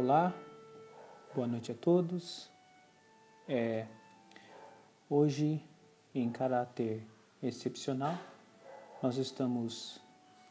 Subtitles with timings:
[0.00, 0.32] Olá,
[1.34, 2.48] boa noite a todos.
[3.48, 3.84] É,
[5.10, 5.60] hoje,
[6.14, 7.04] em caráter
[7.42, 8.16] excepcional,
[9.02, 10.00] nós estamos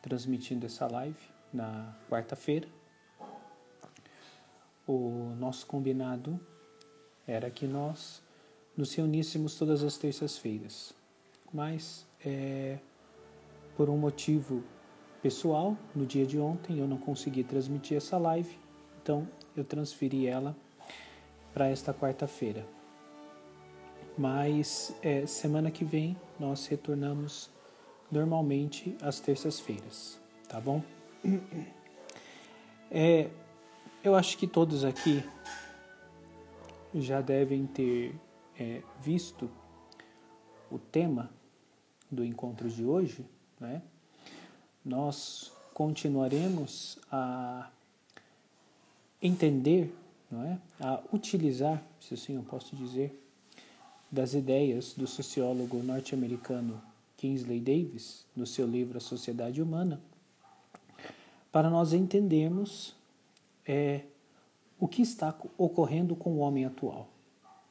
[0.02, 2.68] transmitindo essa live na quarta-feira.
[4.86, 6.38] O nosso combinado
[7.26, 8.22] era que nós
[8.76, 10.92] nos reuníssemos todas as terças-feiras,
[11.54, 12.80] mas é,
[13.78, 14.62] por um motivo
[15.22, 18.60] pessoal, no dia de ontem eu não consegui transmitir essa live,
[19.02, 19.26] então
[19.58, 20.56] eu transferi ela
[21.54, 22.66] para esta quarta-feira.
[24.18, 27.50] Mas é, semana que vem nós retornamos
[28.12, 30.82] normalmente às terças-feiras, tá bom?
[32.90, 33.30] É,
[34.02, 35.22] eu acho que todos aqui
[36.96, 38.16] já devem ter
[38.58, 39.52] é, visto
[40.72, 41.30] o tema
[42.10, 43.26] do encontro de hoje,
[43.60, 43.82] né?
[44.86, 47.70] nós continuaremos a
[49.22, 49.94] entender,
[50.30, 50.58] não é?
[50.80, 53.24] a utilizar, se assim eu posso dizer,
[54.12, 56.82] das ideias do sociólogo norte-americano
[57.18, 60.00] Kingsley Davis, no seu livro A Sociedade Humana,
[61.52, 62.96] para nós entendermos
[63.66, 64.04] é,
[64.80, 67.10] o que está ocorrendo com o homem atual.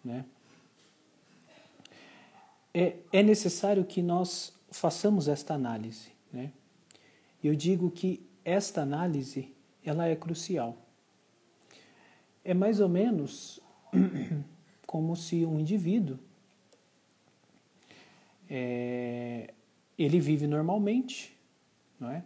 [0.04, 0.24] Né?
[2.74, 6.08] É, é necessário que nós façamos esta análise.
[6.32, 6.52] Né?
[7.42, 10.76] Eu digo que esta análise ela é crucial.
[12.48, 13.58] É mais ou menos
[14.86, 16.16] como se um indivíduo
[18.48, 19.52] é,
[19.98, 21.36] ele vive normalmente,
[21.98, 22.22] não é?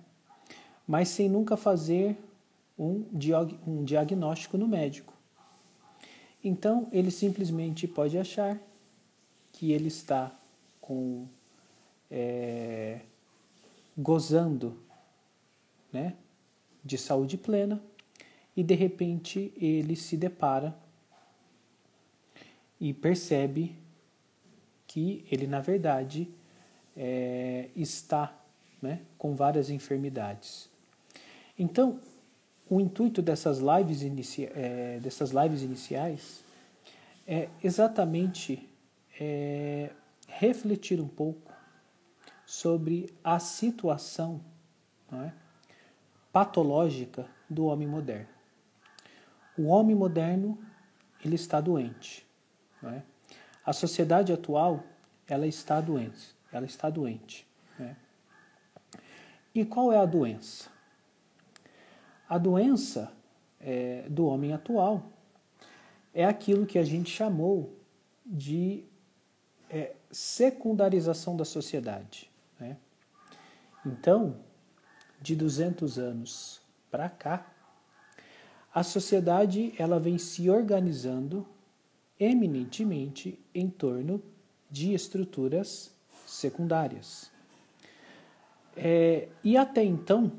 [0.87, 2.19] Mas sem nunca fazer
[2.79, 3.07] um,
[3.67, 5.15] um diagnóstico no médico.
[6.45, 8.61] Então ele simplesmente pode achar
[9.53, 10.39] que ele está
[10.83, 11.27] com
[12.11, 13.01] é,
[13.97, 14.79] gozando
[15.91, 16.15] né,
[16.85, 17.83] de saúde plena
[18.61, 20.77] e de repente ele se depara
[22.79, 23.75] e percebe
[24.87, 26.29] que ele na verdade
[26.95, 28.39] é, está
[28.83, 30.69] né, com várias enfermidades.
[31.59, 32.01] Então,
[32.69, 36.45] o intuito dessas lives, inici é, dessas lives iniciais
[37.27, 38.69] é exatamente
[39.19, 39.89] é,
[40.29, 41.51] refletir um pouco
[42.45, 44.39] sobre a situação
[45.11, 45.33] é?
[46.31, 48.40] patológica do homem moderno.
[49.61, 50.59] O homem moderno
[51.23, 52.27] ele está doente.
[52.83, 53.03] É?
[53.63, 54.83] A sociedade atual
[55.29, 56.35] ela está doente.
[56.51, 57.47] Ela está doente.
[57.79, 57.95] É?
[59.55, 60.71] E qual é a doença?
[62.27, 63.13] A doença
[63.61, 65.05] é, do homem atual
[66.15, 67.77] é aquilo que a gente chamou
[68.25, 68.83] de
[69.69, 72.31] é, secundarização da sociedade.
[72.59, 72.79] Né?
[73.85, 74.37] Então,
[75.21, 77.47] de 200 anos para cá,
[78.73, 81.47] a sociedade ela vem se organizando
[82.19, 84.23] eminentemente em torno
[84.71, 85.93] de estruturas
[86.27, 87.31] secundárias.
[88.77, 90.33] É, e até então,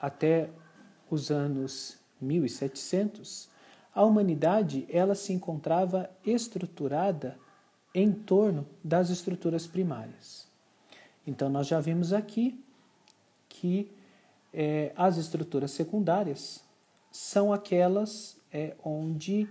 [0.00, 0.50] até
[1.10, 3.48] os anos 1700,
[3.94, 7.36] a humanidade ela se encontrava estruturada
[7.92, 10.46] em torno das estruturas primárias.
[11.26, 12.62] Então nós já vimos aqui
[13.48, 13.90] que
[14.52, 16.67] é, as estruturas secundárias
[17.18, 19.50] são aquelas é, onde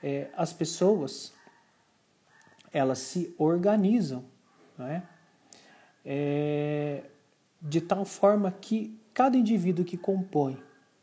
[0.00, 1.34] é, as pessoas
[2.72, 4.24] elas se organizam
[4.78, 5.02] é?
[6.06, 7.02] é,
[7.60, 10.56] de tal forma que cada indivíduo que compõe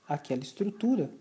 [0.07, 1.11] aquela estrutura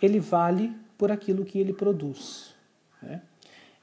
[0.00, 2.54] ele vale por aquilo que ele produz.
[3.02, 3.20] Né?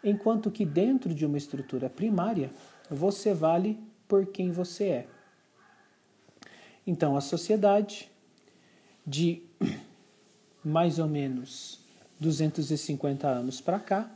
[0.01, 2.49] Enquanto que dentro de uma estrutura primária,
[2.89, 5.07] você vale por quem você é.
[6.87, 8.09] Então, a sociedade,
[9.05, 9.46] de
[10.63, 11.79] mais ou menos
[12.19, 14.11] 250 anos para cá,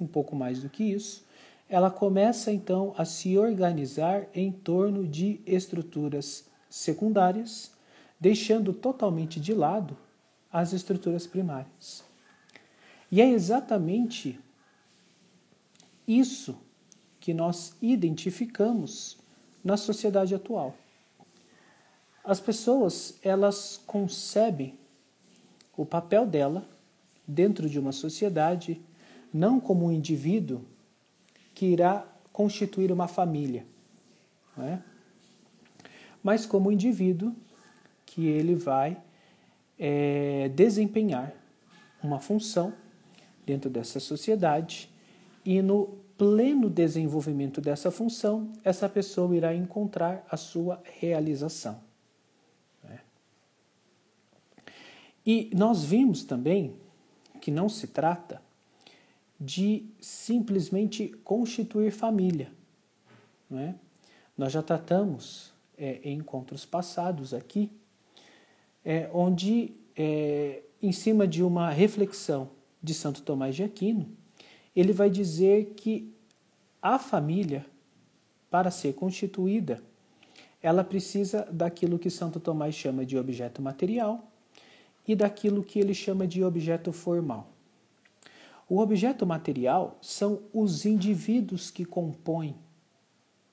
[0.00, 1.24] um pouco mais do que isso,
[1.68, 7.72] ela começa então a se organizar em torno de estruturas secundárias,
[8.20, 9.96] deixando totalmente de lado
[10.52, 12.04] as estruturas primárias.
[13.10, 14.38] E é exatamente
[16.06, 16.56] isso
[17.20, 19.16] que nós identificamos
[19.64, 20.74] na sociedade atual.
[22.22, 24.78] As pessoas, elas concebem
[25.76, 26.66] o papel dela
[27.26, 28.80] dentro de uma sociedade
[29.32, 30.64] não como um indivíduo
[31.54, 33.64] que irá constituir uma família,
[34.58, 34.78] é?
[36.22, 37.34] mas como um indivíduo
[38.06, 38.96] que ele vai
[39.78, 41.32] é, desempenhar
[42.02, 42.72] uma função
[43.44, 44.90] dentro dessa sociedade
[45.44, 51.80] e no pleno desenvolvimento dessa função, essa pessoa irá encontrar a sua realização.
[55.26, 56.74] E nós vimos também
[57.40, 58.42] que não se trata
[59.40, 62.50] de simplesmente constituir família.
[63.48, 63.74] Não é?
[64.36, 67.70] Nós já tratamos é, em encontros passados aqui,
[68.84, 72.50] é, onde, é, em cima de uma reflexão
[72.82, 74.08] de Santo Tomás de Aquino,
[74.74, 76.12] ele vai dizer que
[76.82, 77.64] a família,
[78.50, 79.82] para ser constituída,
[80.62, 84.30] ela precisa daquilo que Santo Tomás chama de objeto material
[85.06, 87.50] e daquilo que ele chama de objeto formal.
[88.68, 92.56] O objeto material são os indivíduos que compõem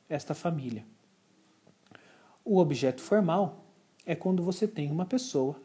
[0.08, 0.86] esta família.
[2.44, 3.66] O objeto formal
[4.06, 5.62] é quando você tem uma pessoa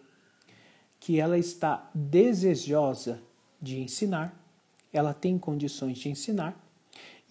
[0.98, 3.22] que ela está desejosa
[3.60, 4.38] de ensinar,
[4.92, 6.60] ela tem condições de ensinar,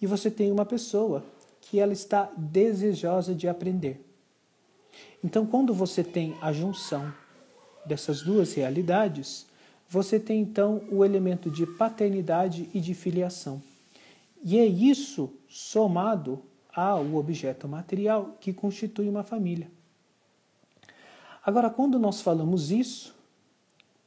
[0.00, 1.24] e você tem uma pessoa
[1.60, 4.04] que ela está desejosa de aprender.
[5.22, 7.12] Então, quando você tem a junção
[7.86, 9.46] dessas duas realidades,
[9.88, 13.62] você tem então o elemento de paternidade e de filiação.
[14.42, 16.42] E é isso somado
[16.74, 19.70] ao objeto material que constitui uma família.
[21.44, 23.14] Agora, quando nós falamos isso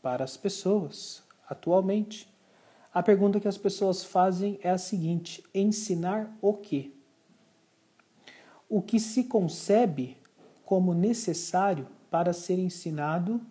[0.01, 2.27] para as pessoas atualmente,
[2.93, 6.91] a pergunta que as pessoas fazem é a seguinte: ensinar o quê?
[8.67, 10.17] O que se concebe
[10.65, 13.41] como necessário para ser ensinado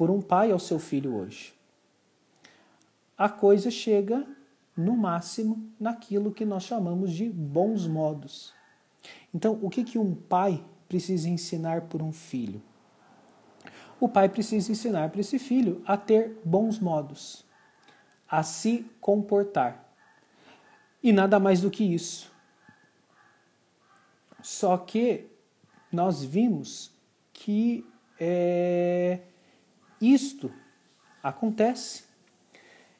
[0.00, 1.52] por um pai ao seu filho hoje.
[3.18, 4.26] A coisa chega,
[4.74, 8.54] no máximo, naquilo que nós chamamos de bons modos.
[9.34, 12.62] Então, o que, que um pai precisa ensinar por um filho?
[14.00, 17.44] O pai precisa ensinar para esse filho a ter bons modos,
[18.26, 19.94] a se comportar.
[21.02, 22.32] E nada mais do que isso.
[24.42, 25.26] Só que
[25.92, 26.90] nós vimos
[27.34, 27.86] que
[28.18, 29.20] é,
[30.00, 30.50] isto
[31.22, 32.04] acontece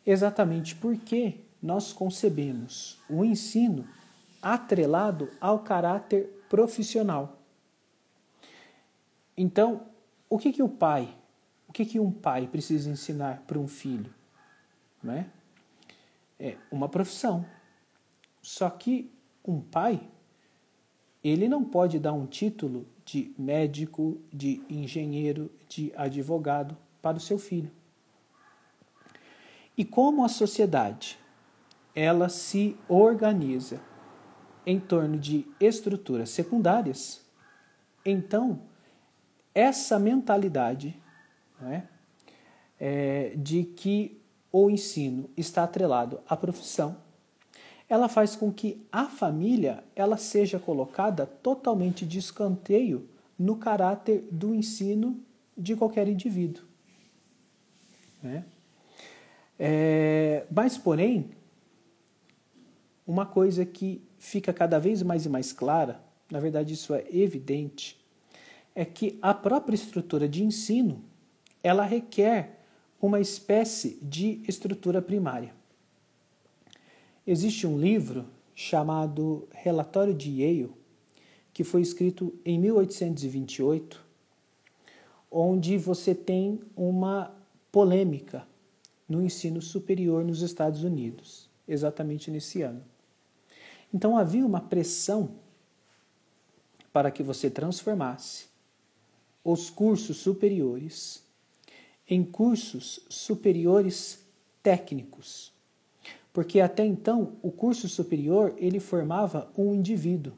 [0.04, 3.86] exatamente porque nós concebemos o ensino
[4.42, 7.38] atrelado ao caráter profissional.
[9.36, 9.86] Então,
[10.28, 11.14] o que, que o pai,
[11.68, 14.12] o que, que um pai precisa ensinar para um filho?
[15.02, 15.26] Não é?
[16.38, 17.44] é uma profissão.
[18.42, 19.10] Só que
[19.44, 20.00] um pai,
[21.22, 27.38] ele não pode dar um título de médico, de engenheiro, de advogado para o seu
[27.38, 27.70] filho.
[29.76, 31.18] E como a sociedade
[31.94, 33.80] ela se organiza
[34.64, 37.24] em torno de estruturas secundárias,
[38.04, 38.60] então
[39.54, 40.96] essa mentalidade
[41.62, 41.82] é,
[42.78, 44.20] é, de que
[44.52, 46.96] o ensino está atrelado à profissão,
[47.88, 53.08] ela faz com que a família ela seja colocada totalmente de escanteio
[53.38, 55.20] no caráter do ensino
[55.56, 56.69] de qualquer indivíduo.
[58.22, 58.44] Né?
[59.58, 61.30] É, mas, porém,
[63.06, 66.00] uma coisa que fica cada vez mais e mais clara,
[66.30, 67.98] na verdade isso é evidente,
[68.74, 71.02] é que a própria estrutura de ensino
[71.62, 72.60] ela requer
[73.00, 75.54] uma espécie de estrutura primária.
[77.26, 80.70] Existe um livro chamado Relatório de Yale,
[81.52, 84.04] que foi escrito em 1828,
[85.30, 87.34] onde você tem uma
[87.70, 88.46] polêmica
[89.08, 92.82] no ensino superior nos Estados Unidos, exatamente nesse ano.
[93.92, 95.36] Então havia uma pressão
[96.92, 98.46] para que você transformasse
[99.44, 101.22] os cursos superiores
[102.08, 104.24] em cursos superiores
[104.62, 105.52] técnicos.
[106.32, 110.32] Porque até então o curso superior ele formava um indivíduo,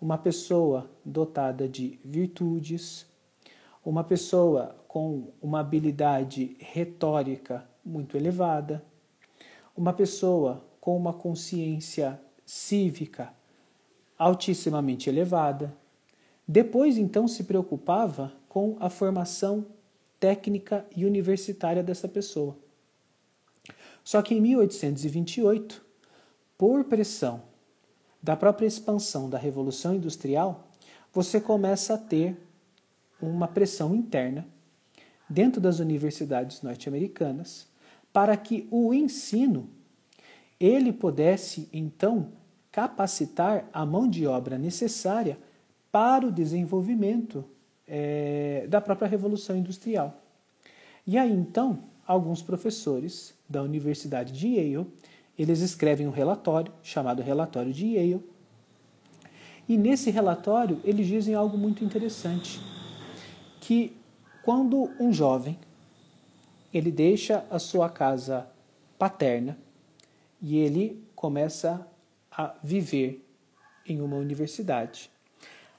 [0.00, 3.06] uma pessoa dotada de virtudes,
[3.84, 8.84] uma pessoa com uma habilidade retórica muito elevada,
[9.76, 13.32] uma pessoa com uma consciência cívica
[14.18, 15.76] altissimamente elevada.
[16.46, 19.66] Depois, então, se preocupava com a formação
[20.20, 22.56] técnica e universitária dessa pessoa.
[24.04, 25.84] Só que em 1828,
[26.56, 27.42] por pressão
[28.22, 30.68] da própria expansão da Revolução Industrial,
[31.12, 32.36] você começa a ter
[33.26, 34.46] uma pressão interna
[35.28, 37.66] dentro das universidades norte-americanas
[38.12, 39.68] para que o ensino
[40.60, 42.28] ele pudesse então
[42.70, 45.38] capacitar a mão de obra necessária
[45.90, 47.44] para o desenvolvimento
[47.86, 50.22] é, da própria revolução industrial.
[51.06, 54.86] E aí então alguns professores da Universidade de Yale
[55.38, 58.22] eles escrevem um relatório chamado Relatório de Yale
[59.68, 62.60] e nesse relatório eles dizem algo muito interessante
[63.62, 63.96] que
[64.42, 65.56] quando um jovem
[66.74, 68.50] ele deixa a sua casa
[68.98, 69.56] paterna
[70.40, 71.86] e ele começa
[72.28, 73.24] a viver
[73.86, 75.08] em uma universidade.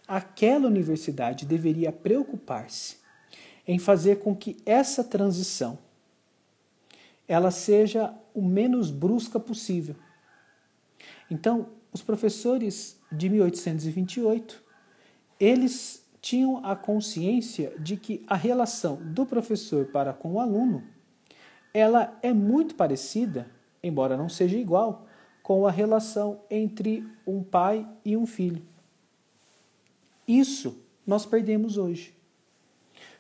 [0.08, 2.98] Aquela universidade deveria preocupar-se
[3.68, 5.78] em fazer com que essa transição
[7.28, 9.96] ela seja o menos brusca possível.
[11.30, 14.64] Então, os professores de 1828,
[15.38, 20.82] eles tinham a consciência de que a relação do professor para com o aluno,
[21.74, 23.52] ela é muito parecida,
[23.84, 25.06] embora não seja igual,
[25.44, 28.64] com a relação entre um pai e um filho.
[30.26, 32.16] Isso nós perdemos hoje.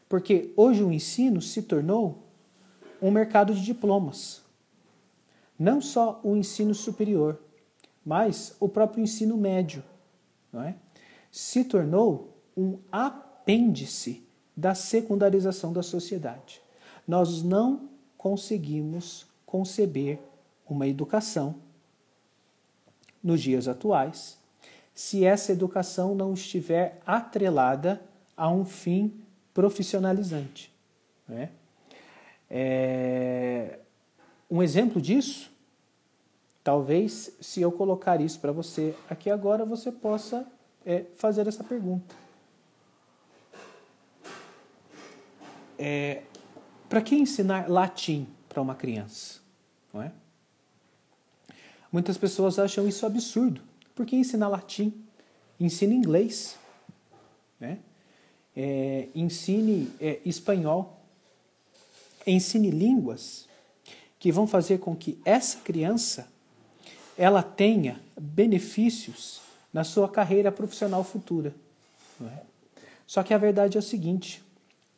[0.08, 2.24] Porque hoje o ensino se tornou
[3.02, 4.42] um mercado de diplomas.
[5.60, 7.38] Não só o ensino superior,
[8.06, 9.84] mas o próprio ensino médio,
[10.54, 10.78] não é?
[11.30, 14.24] Se tornou um apêndice
[14.56, 16.62] da secundarização da sociedade.
[17.08, 20.20] Nós não conseguimos conceber
[20.68, 21.56] uma educação
[23.22, 24.38] nos dias atuais
[24.94, 28.02] se essa educação não estiver atrelada
[28.38, 29.14] a um fim
[29.54, 30.72] profissionalizante.
[31.28, 31.50] Né?
[32.50, 33.80] É...
[34.50, 35.52] Um exemplo disso,
[36.64, 40.46] talvez, se eu colocar isso para você aqui agora, você possa
[40.86, 42.23] é, fazer essa pergunta.
[45.86, 46.22] É,
[46.88, 49.42] para que ensinar latim para uma criança?
[49.94, 50.14] Não é?
[51.92, 53.62] Muitas pessoas acham isso absurdo.
[53.94, 54.94] Por que ensinar latim?
[55.60, 56.58] Ensine inglês.
[57.60, 57.80] Né?
[58.56, 61.02] É, ensine é, espanhol.
[62.26, 63.50] Ensine línguas
[64.18, 66.32] que vão fazer com que essa criança
[67.18, 69.42] ela tenha benefícios
[69.74, 71.54] na sua carreira profissional futura.
[72.22, 72.44] É?
[73.06, 74.42] Só que a verdade é o seguinte: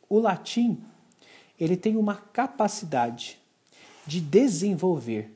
[0.08, 0.82] o latim
[1.58, 3.38] ele tem uma capacidade
[4.06, 5.34] de desenvolver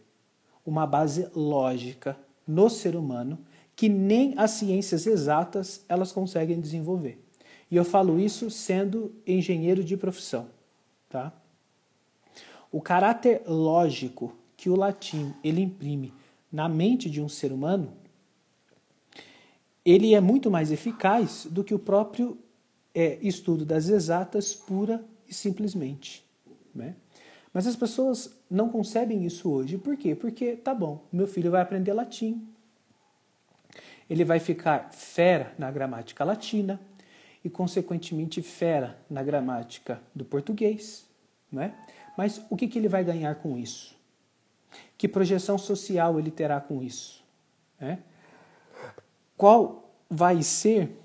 [0.64, 3.38] uma base lógica no ser humano
[3.74, 7.18] que nem as ciências exatas elas conseguem desenvolver.
[7.70, 10.48] E eu falo isso sendo engenheiro de profissão,
[11.08, 11.32] tá?
[12.70, 16.12] O caráter lógico que o latim ele imprime
[16.52, 17.92] na mente de um ser humano,
[19.84, 22.36] ele é muito mais eficaz do que o próprio
[22.94, 26.24] é, estudo das exatas pura e simplesmente,
[26.74, 26.94] né?
[27.52, 29.76] Mas as pessoas não concebem isso hoje.
[29.76, 30.14] Por quê?
[30.14, 32.46] Porque, tá bom, meu filho vai aprender latim.
[34.08, 36.80] Ele vai ficar fera na gramática latina
[37.44, 41.06] e, consequentemente, fera na gramática do português.
[41.50, 41.74] Né?
[42.16, 43.96] Mas o que, que ele vai ganhar com isso?
[44.96, 47.24] Que projeção social ele terá com isso?
[47.80, 47.98] Né?
[49.36, 50.96] Qual vai ser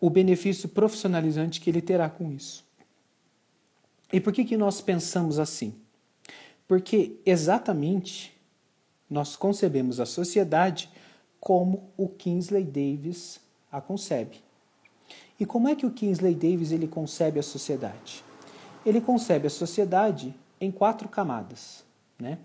[0.00, 2.64] o benefício profissionalizante que ele terá com isso?
[4.12, 5.74] E por que, que nós pensamos assim?
[6.66, 8.34] Porque exatamente
[9.08, 10.90] nós concebemos a sociedade
[11.40, 13.40] como o Kingsley Davis
[13.70, 14.42] a concebe.
[15.38, 18.24] E como é que o Kingsley Davis ele concebe a sociedade?
[18.84, 21.84] Ele concebe a sociedade em quatro camadas,
[22.18, 22.38] né?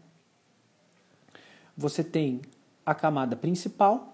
[1.76, 2.42] Você tem
[2.86, 4.13] a camada principal,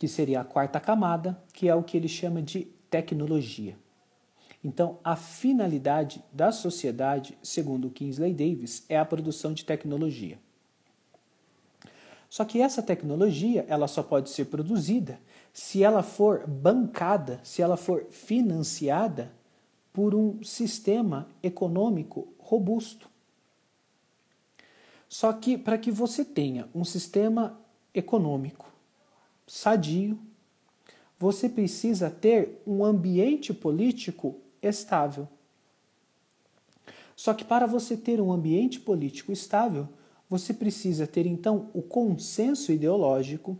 [0.00, 3.76] que seria a quarta camada, que é o que ele chama de tecnologia.
[4.64, 10.38] Então, a finalidade da sociedade, segundo Kingsley Davis, é a produção de tecnologia.
[12.30, 15.20] Só que essa tecnologia, ela só pode ser produzida
[15.52, 19.30] se ela for bancada, se ela for financiada
[19.92, 23.06] por um sistema econômico robusto.
[25.10, 27.60] Só que para que você tenha um sistema
[27.92, 28.69] econômico
[29.50, 30.16] sadio,
[31.18, 35.26] você precisa ter um ambiente político estável.
[37.16, 39.88] Só que para você ter um ambiente político estável,
[40.28, 43.58] você precisa ter então o consenso ideológico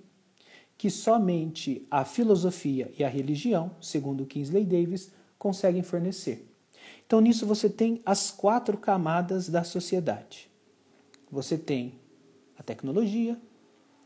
[0.79, 6.49] que somente a filosofia e a religião, segundo Kingsley Davis, conseguem fornecer.
[7.05, 10.49] Então nisso você tem as quatro camadas da sociedade.
[11.33, 11.95] Você tem
[12.57, 13.37] a tecnologia,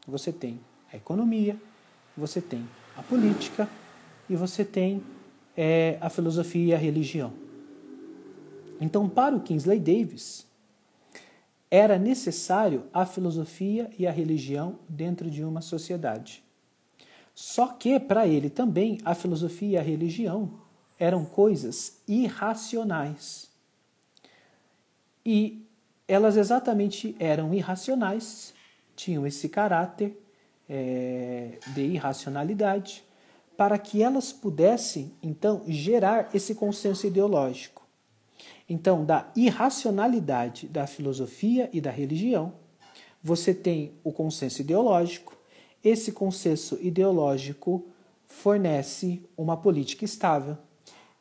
[0.08, 0.58] você tem
[0.90, 1.60] a economia,
[2.16, 3.68] você tem a política
[4.28, 5.02] e você tem
[5.56, 7.32] é a filosofia e a religião.
[8.80, 10.46] Então, para o Kingsley Davis,
[11.70, 16.42] era necessário a filosofia e a religião dentro de uma sociedade.
[17.34, 20.60] Só que, para ele também, a filosofia e a religião
[20.98, 23.50] eram coisas irracionais.
[25.24, 25.66] E
[26.06, 28.54] elas exatamente eram irracionais,
[28.94, 30.20] tinham esse caráter
[30.68, 33.04] é, de irracionalidade,
[33.56, 37.86] para que elas pudessem, então, gerar esse consenso ideológico.
[38.68, 42.54] Então, da irracionalidade da filosofia e da religião,
[43.22, 45.36] você tem o consenso ideológico.
[45.82, 47.86] Esse consenso ideológico
[48.26, 50.56] fornece uma política estável.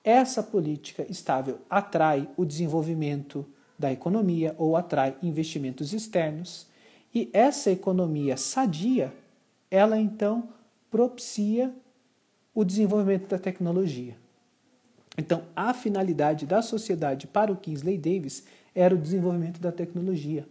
[0.03, 3.45] Essa política estável atrai o desenvolvimento
[3.77, 6.67] da economia ou atrai investimentos externos.
[7.13, 9.13] E essa economia sadia,
[9.73, 10.49] ela então
[10.91, 11.73] propicia
[12.53, 14.15] o desenvolvimento da tecnologia.
[15.17, 18.43] Então, a finalidade da sociedade para o Kingsley Davis
[18.75, 20.47] era o desenvolvimento da tecnologia.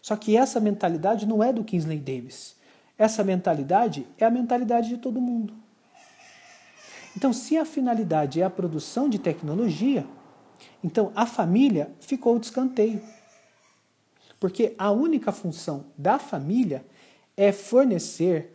[0.00, 2.54] Só que essa mentalidade não é do Kingsley Davis.
[2.96, 5.52] Essa mentalidade é a mentalidade de todo mundo.
[7.16, 10.06] Então, se a finalidade é a produção de tecnologia,
[10.82, 13.02] então a família ficou de escanteio.
[14.38, 16.84] Porque a única função da família
[17.36, 18.52] é fornecer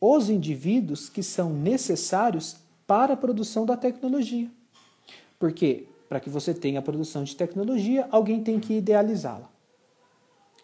[0.00, 4.50] os indivíduos que são necessários para a produção da tecnologia.
[5.38, 9.50] Porque para que você tenha a produção de tecnologia, alguém tem que idealizá-la.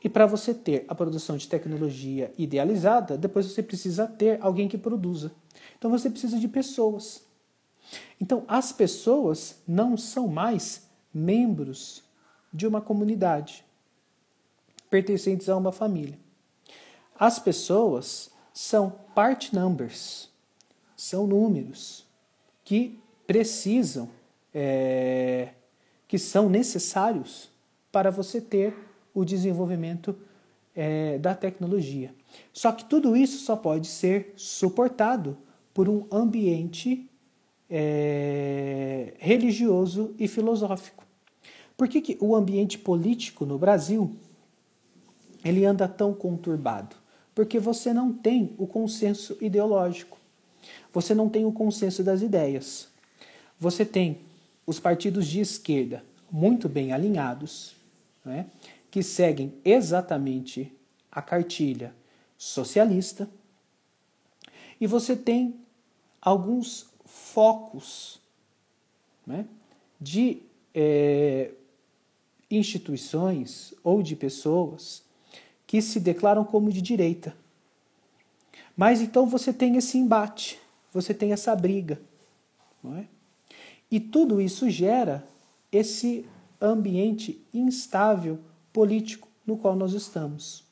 [0.03, 4.79] E para você ter a produção de tecnologia idealizada, depois você precisa ter alguém que
[4.79, 5.33] produza.
[5.79, 7.25] Então você precisa de pessoas.
[8.21, 12.05] Então as pessoas não são mais membros
[12.53, 13.65] de uma comunidade,
[14.91, 16.19] pertencentes a uma família.
[17.19, 20.31] As pessoas são part numbers,
[20.97, 22.07] são números
[22.65, 24.09] que precisam
[24.55, 25.49] é,
[26.07, 27.51] que são necessários
[27.91, 28.75] para você ter
[29.13, 30.17] o desenvolvimento
[30.75, 32.15] é, da tecnologia.
[32.53, 35.37] Só que tudo isso só pode ser suportado
[35.75, 37.11] por um ambiente
[37.69, 41.05] é, religioso e filosófico.
[41.77, 44.17] Por que, que o ambiente político no Brasil
[45.45, 46.97] ele anda tão conturbado?
[47.38, 50.18] Porque você não tem o consenso ideológico,
[50.92, 52.88] você não tem o consenso das ideias.
[53.61, 54.22] Você tem
[54.66, 57.77] os partidos de esquerda muito bem alinhados,
[58.24, 58.46] né,
[58.90, 60.77] que seguem exatamente
[61.12, 61.94] a cartilha
[62.37, 63.31] socialista,
[64.81, 65.61] e você tem
[66.20, 68.20] alguns focos
[69.24, 69.46] né,
[70.01, 70.42] de
[70.74, 71.53] é,
[72.51, 75.07] instituições ou de pessoas
[75.68, 77.37] que se declaram como de direita.
[78.74, 80.59] Mas então você tem esse embate,
[80.90, 82.00] você tem essa briga.
[82.83, 83.07] Não é?
[83.90, 85.28] E tudo isso gera
[85.70, 86.26] esse
[86.59, 88.38] ambiente instável
[88.72, 90.64] político no qual nós estamos.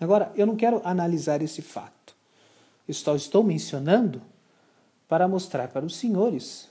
[0.00, 2.16] Agora, eu não quero analisar esse fato.
[2.90, 4.20] Só estou mencionando
[5.06, 6.68] para mostrar para os senhores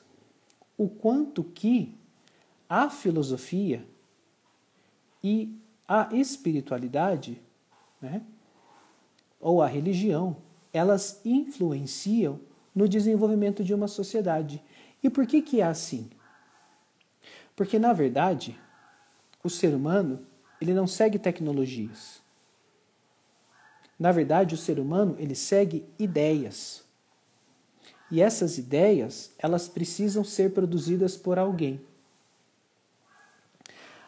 [0.77, 1.95] o quanto que
[2.67, 3.85] a filosofia
[5.23, 5.57] e
[5.89, 7.41] a espiritualidade,
[7.99, 8.21] né,
[9.41, 10.38] ou a religião,
[10.71, 12.39] elas influenciam
[12.75, 14.63] no desenvolvimento de uma sociedade
[15.02, 16.08] e por que, que é assim?
[17.56, 18.60] Porque, na verdade,
[19.43, 20.28] o ser humano
[20.62, 22.21] ele não segue tecnologias.
[23.97, 26.84] Na verdade, o ser humano ele segue ideias.
[28.12, 31.82] E essas ideias, elas precisam ser produzidas por alguém.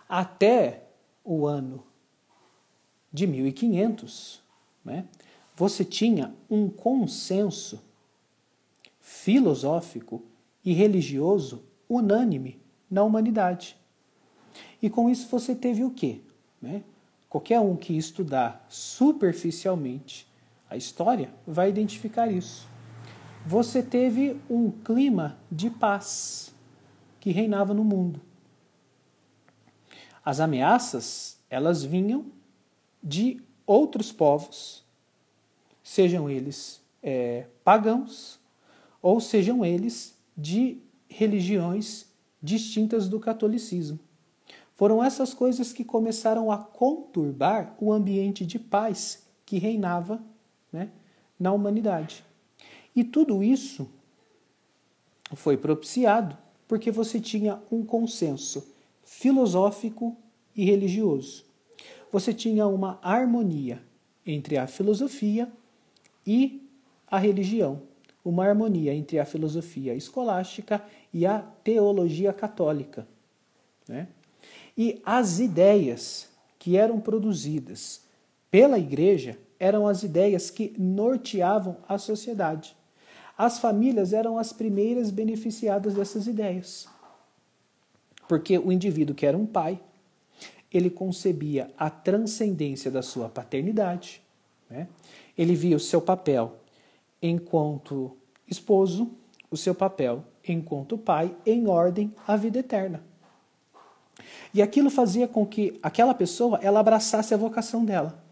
[0.08, 0.91] Até
[1.24, 1.84] o ano
[3.12, 4.42] de 1500,
[4.84, 5.06] né,
[5.56, 7.82] você tinha um consenso
[9.00, 10.24] filosófico
[10.64, 13.78] e religioso unânime na humanidade.
[14.82, 16.22] E com isso você teve o quê?
[16.62, 16.84] Né?
[17.30, 20.28] Qualquer um que estudar superficialmente
[20.70, 22.68] a história vai identificar isso.
[23.46, 26.54] Você teve um clima de paz
[27.20, 28.22] que reinava no mundo.
[30.24, 32.26] As ameaças, elas vinham
[33.04, 34.84] de outros povos,
[35.84, 38.40] sejam eles é, pagãos
[39.02, 42.06] ou sejam eles de religiões
[42.42, 44.00] distintas do catolicismo.
[44.76, 50.22] Foram essas coisas que começaram a conturbar o ambiente de paz que reinava
[50.72, 50.90] né,
[51.40, 52.24] na humanidade.
[52.96, 53.90] E tudo isso
[55.34, 58.71] foi propiciado porque você tinha um consenso
[59.12, 60.16] filosófico
[60.56, 61.44] e religioso.
[62.12, 63.82] Você tinha uma harmonia
[64.26, 65.52] entre a filosofia
[66.26, 66.68] e
[67.08, 67.82] a religião
[68.24, 73.08] uma harmonia entre a filosofia escolástica e a teologia católica.
[73.88, 74.08] Né?
[74.78, 78.02] E as ideias que eram produzidas
[78.50, 82.76] pela igreja eram as ideias que norteavam a sociedade.
[83.38, 86.88] As famílias eram as primeiras beneficiadas dessas ideias.
[88.32, 89.78] Porque o indivíduo que era um pai,
[90.72, 94.22] ele concebia a transcendência da sua paternidade,
[94.70, 94.88] né?
[95.38, 96.56] ele via o seu papel
[97.22, 98.16] enquanto
[98.48, 99.12] esposo,
[99.50, 103.04] o seu papel enquanto pai, em ordem à vida eterna.
[104.54, 108.24] E aquilo fazia com que aquela pessoa ela abraçasse a vocação dela.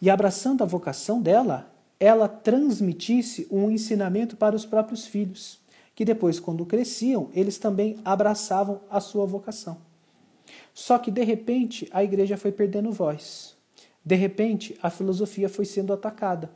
[0.00, 5.60] E abraçando a vocação dela, ela transmitisse um ensinamento para os próprios filhos,
[5.94, 9.78] que depois, quando cresciam, eles também abraçavam a sua vocação.
[10.72, 13.56] Só que, de repente, a igreja foi perdendo voz.
[14.04, 16.50] De repente, a filosofia foi sendo atacada.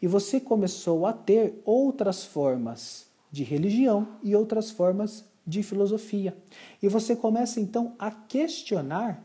[0.00, 6.36] E você começou a ter outras formas de religião e outras formas de filosofia.
[6.82, 9.24] E você começa então a questionar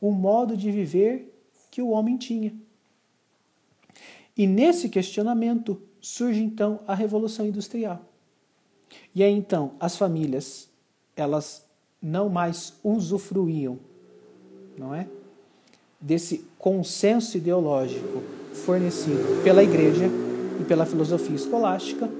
[0.00, 1.38] o modo de viver
[1.70, 2.54] que o homem tinha.
[4.36, 8.09] E nesse questionamento surge então a revolução industrial.
[9.14, 10.68] E aí então as famílias,
[11.16, 11.64] elas
[12.02, 13.78] não mais usufruíam,
[14.76, 15.06] não é?
[16.00, 18.22] Desse consenso ideológico
[18.54, 20.06] fornecido pela igreja
[20.60, 22.10] e pela filosofia escolástica,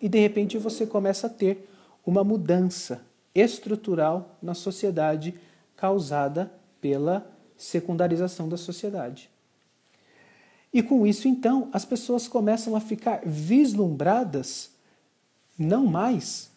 [0.00, 1.68] e de repente você começa a ter
[2.04, 3.02] uma mudança
[3.34, 5.34] estrutural na sociedade
[5.76, 9.30] causada pela secundarização da sociedade.
[10.72, 14.70] E com isso, então, as pessoas começam a ficar vislumbradas
[15.58, 16.50] não mais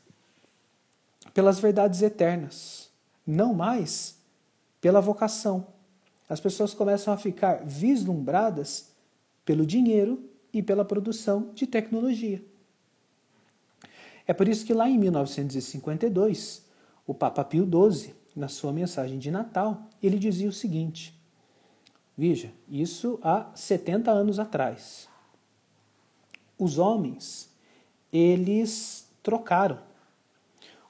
[1.33, 2.89] pelas verdades eternas,
[3.25, 4.17] não mais
[4.81, 5.67] pela vocação.
[6.27, 8.91] As pessoas começam a ficar vislumbradas
[9.45, 12.43] pelo dinheiro e pela produção de tecnologia.
[14.27, 16.63] É por isso que lá em 1952,
[17.07, 21.19] o Papa Pio XII, na sua mensagem de Natal, ele dizia o seguinte:
[22.15, 25.09] Veja, isso há 70 anos atrás.
[26.57, 27.48] Os homens,
[28.11, 29.79] eles trocaram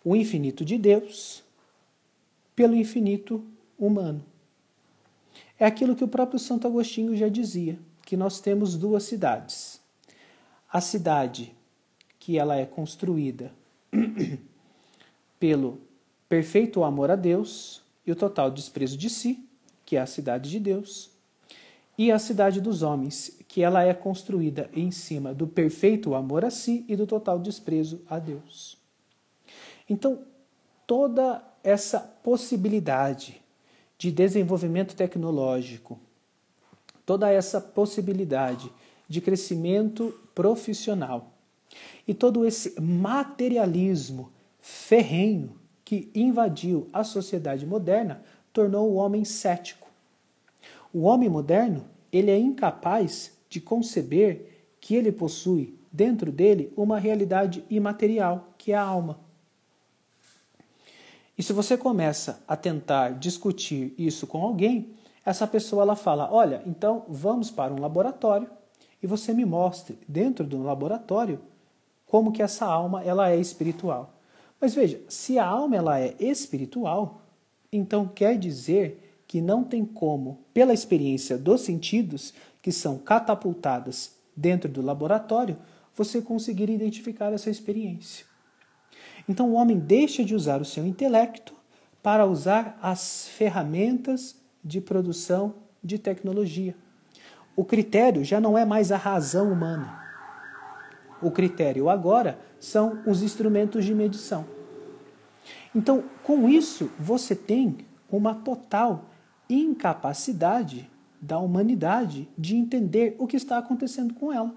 [0.04, 1.44] o infinito de Deus
[2.56, 3.44] pelo infinito
[3.78, 4.24] humano.
[5.60, 9.80] É aquilo que o próprio Santo Agostinho já dizia, que nós temos duas cidades.
[10.72, 11.54] A cidade
[12.18, 13.52] que ela é construída
[15.40, 15.80] pelo
[16.28, 19.44] perfeito amor a Deus e o total desprezo de si,
[19.86, 21.12] que é a cidade de Deus,
[22.00, 26.50] e a cidade dos homens, que ela é construída em cima do perfeito amor a
[26.50, 28.78] si e do total desprezo a Deus.
[29.90, 30.22] Então,
[30.88, 33.42] toda essa possibilidade
[33.98, 36.00] de desenvolvimento tecnológico,
[37.06, 38.72] toda essa possibilidade
[39.10, 41.34] de crescimento profissional
[42.08, 44.32] e todo esse materialismo
[44.62, 49.89] ferrenho que invadiu a sociedade moderna tornou o homem cético
[50.94, 57.64] o homem moderno, ele é incapaz de conceber que ele possui dentro dele uma realidade
[57.70, 59.20] imaterial, que é a alma.
[61.38, 64.94] E se você começa a tentar discutir isso com alguém,
[65.26, 68.50] essa pessoa ela fala: "Olha, então vamos para um laboratório
[69.02, 71.40] e você me mostre dentro do laboratório
[72.06, 74.14] como que essa alma ela é espiritual".
[74.60, 77.22] Mas veja, se a alma ela é espiritual,
[77.72, 84.68] então quer dizer que não tem como, pela experiência dos sentidos, que são catapultadas dentro
[84.68, 85.56] do laboratório,
[85.96, 88.26] você conseguir identificar essa experiência.
[89.28, 91.54] Então o homem deixa de usar o seu intelecto
[92.02, 96.76] para usar as ferramentas de produção de tecnologia.
[97.56, 100.04] O critério já não é mais a razão humana.
[101.22, 104.44] O critério agora são os instrumentos de medição.
[105.76, 107.78] Então, com isso, você tem
[108.12, 109.06] uma total
[109.50, 114.54] incapacidade da humanidade de entender o que está acontecendo com ela.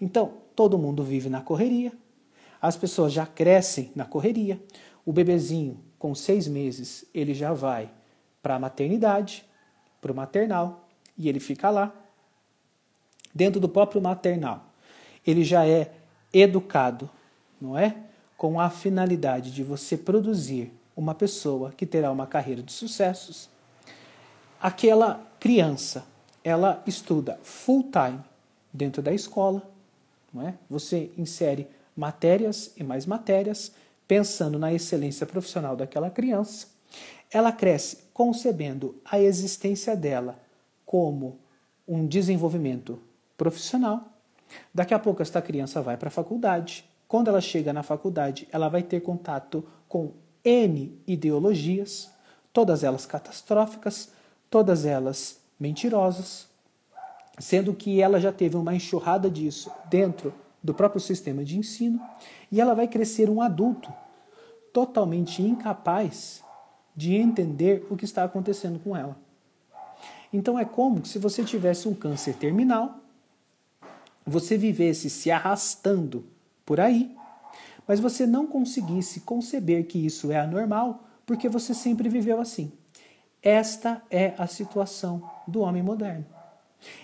[0.00, 1.92] Então, todo mundo vive na correria,
[2.60, 4.60] as pessoas já crescem na correria,
[5.04, 7.90] o bebezinho com seis meses ele já vai
[8.42, 9.44] para a maternidade,
[10.00, 11.94] para o maternal, e ele fica lá.
[13.34, 14.72] Dentro do próprio maternal,
[15.26, 15.92] ele já é
[16.32, 17.10] educado,
[17.60, 17.96] não é?
[18.36, 23.50] Com a finalidade de você produzir uma pessoa que terá uma carreira de sucessos,
[24.60, 26.04] aquela criança,
[26.42, 28.20] ela estuda full time
[28.72, 29.62] dentro da escola,
[30.32, 30.54] não é?
[30.68, 33.72] Você insere matérias e mais matérias,
[34.06, 36.68] pensando na excelência profissional daquela criança.
[37.30, 40.38] Ela cresce concebendo a existência dela
[40.84, 41.38] como
[41.88, 43.00] um desenvolvimento
[43.36, 44.04] profissional.
[44.72, 46.84] Daqui a pouco esta criança vai para a faculdade.
[47.08, 50.12] Quando ela chega na faculdade, ela vai ter contato com
[50.44, 52.10] N ideologias,
[52.52, 54.10] todas elas catastróficas,
[54.56, 56.46] todas elas mentirosas,
[57.38, 62.00] sendo que ela já teve uma enxurrada disso dentro do próprio sistema de ensino,
[62.50, 63.92] e ela vai crescer um adulto
[64.72, 66.42] totalmente incapaz
[66.96, 69.14] de entender o que está acontecendo com ela.
[70.32, 73.00] Então é como se você tivesse um câncer terminal,
[74.26, 76.24] você vivesse se arrastando
[76.64, 77.14] por aí,
[77.86, 82.72] mas você não conseguisse conceber que isso é anormal, porque você sempre viveu assim.
[83.42, 86.26] Esta é a situação do homem moderno.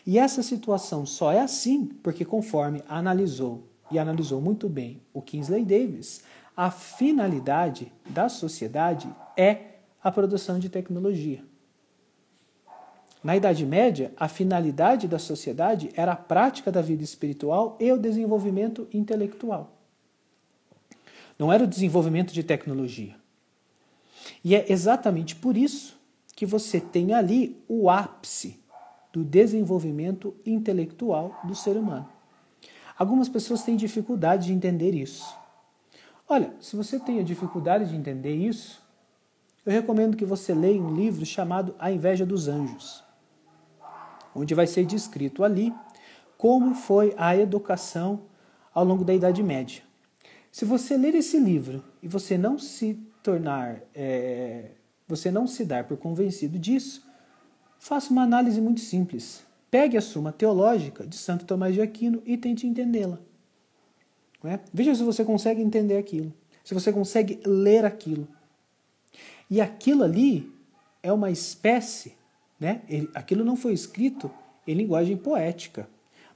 [0.06, 5.64] E essa situação só é assim porque, conforme analisou e analisou muito bem o Kingsley
[5.64, 6.22] Davis,
[6.56, 11.44] a finalidade da sociedade é a produção de tecnologia.
[13.22, 17.98] Na Idade Média, a finalidade da sociedade era a prática da vida espiritual e o
[17.98, 19.78] desenvolvimento intelectual.
[21.38, 23.14] Não era o desenvolvimento de tecnologia.
[24.44, 26.01] E é exatamente por isso
[26.34, 28.60] que você tem ali o ápice
[29.12, 32.08] do desenvolvimento intelectual do ser humano.
[32.98, 35.36] Algumas pessoas têm dificuldade de entender isso.
[36.28, 38.82] Olha, se você tem a dificuldade de entender isso,
[39.64, 43.04] eu recomendo que você leia um livro chamado A Inveja dos Anjos,
[44.34, 45.72] onde vai ser descrito ali
[46.38, 48.22] como foi a educação
[48.74, 49.82] ao longo da Idade Média.
[50.50, 54.72] Se você ler esse livro e você não se tornar, é,
[55.12, 57.06] você não se dar por convencido disso,
[57.78, 59.44] faça uma análise muito simples.
[59.70, 63.18] Pegue a Suma Teológica de Santo Tomás de Aquino e tente entendê-la.
[64.44, 64.58] É?
[64.72, 66.32] Veja se você consegue entender aquilo,
[66.64, 68.26] se você consegue ler aquilo.
[69.50, 70.50] E aquilo ali
[71.02, 72.14] é uma espécie,
[72.58, 72.80] né?
[73.14, 74.30] Aquilo não foi escrito
[74.66, 75.88] em linguagem poética,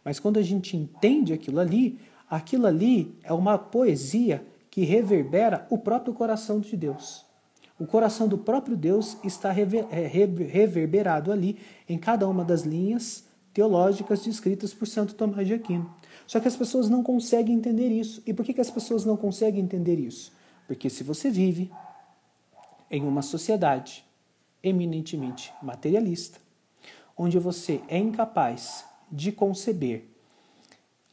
[0.04, 5.78] mas quando a gente entende aquilo ali, aquilo ali é uma poesia que reverbera o
[5.78, 7.25] próprio coração de Deus.
[7.78, 11.58] O coração do próprio Deus está é, reverberado ali
[11.88, 15.94] em cada uma das linhas teológicas descritas por Santo Tomás de Aquino.
[16.26, 18.22] Só que as pessoas não conseguem entender isso.
[18.26, 20.32] E por que, que as pessoas não conseguem entender isso?
[20.66, 21.70] Porque se você vive
[22.90, 24.04] em uma sociedade
[24.62, 26.38] eminentemente materialista,
[27.16, 30.04] onde você é incapaz de conceber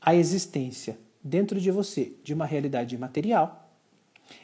[0.01, 3.62] a existência dentro de você de uma realidade material,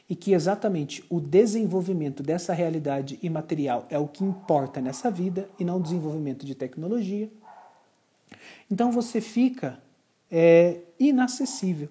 [0.09, 5.63] e que exatamente o desenvolvimento dessa realidade imaterial é o que importa nessa vida e
[5.63, 7.29] não o desenvolvimento de tecnologia,
[8.69, 9.81] então você fica
[10.29, 11.89] é, inacessível.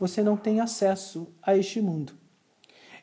[0.00, 2.12] Você não tem acesso a este mundo.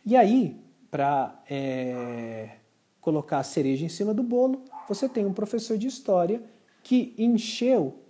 [0.06, 0.60] E aí,
[0.90, 2.58] para é,
[3.02, 6.42] colocar a cereja em cima do bolo, você tem um professor de história
[6.84, 8.02] que encheu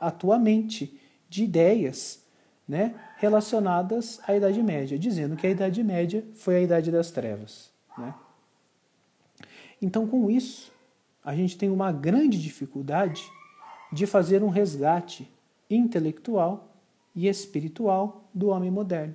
[0.00, 2.24] a tua mente de ideias
[2.66, 7.70] né, relacionadas à Idade Média, dizendo que a Idade Média foi a Idade das Trevas.
[7.96, 8.14] Né?
[9.82, 10.72] Então, com isso,
[11.24, 13.28] a gente tem uma grande dificuldade
[13.92, 15.28] de fazer um resgate
[15.68, 16.72] intelectual
[17.14, 19.14] e espiritual do homem moderno.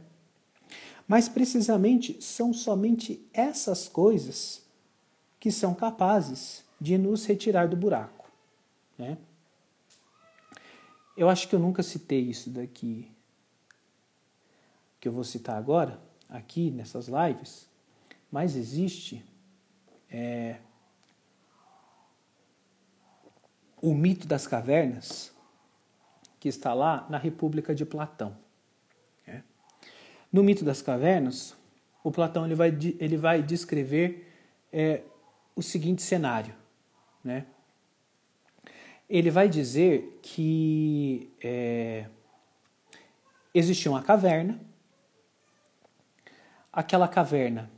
[1.08, 4.63] Mas precisamente são somente essas coisas
[5.39, 8.30] que são capazes de nos retirar do buraco.
[8.98, 9.18] Né?
[11.16, 13.12] Eu acho que eu nunca citei isso daqui
[15.04, 17.70] que eu vou citar agora, aqui nessas lives,
[18.32, 19.22] mas existe
[20.10, 20.60] é,
[23.82, 25.36] o mito das cavernas,
[26.39, 28.38] que está lá na República de Platão.
[29.28, 29.42] É.
[30.32, 31.54] No mito das cavernas,
[32.02, 34.32] o Platão ele vai, ele vai descrever
[34.72, 35.02] é,
[35.54, 36.56] o seguinte cenário.
[37.22, 37.46] Né?
[39.10, 42.06] Ele vai dizer que é,
[43.54, 44.72] existia uma caverna,
[46.73, 47.69] aquela caverna.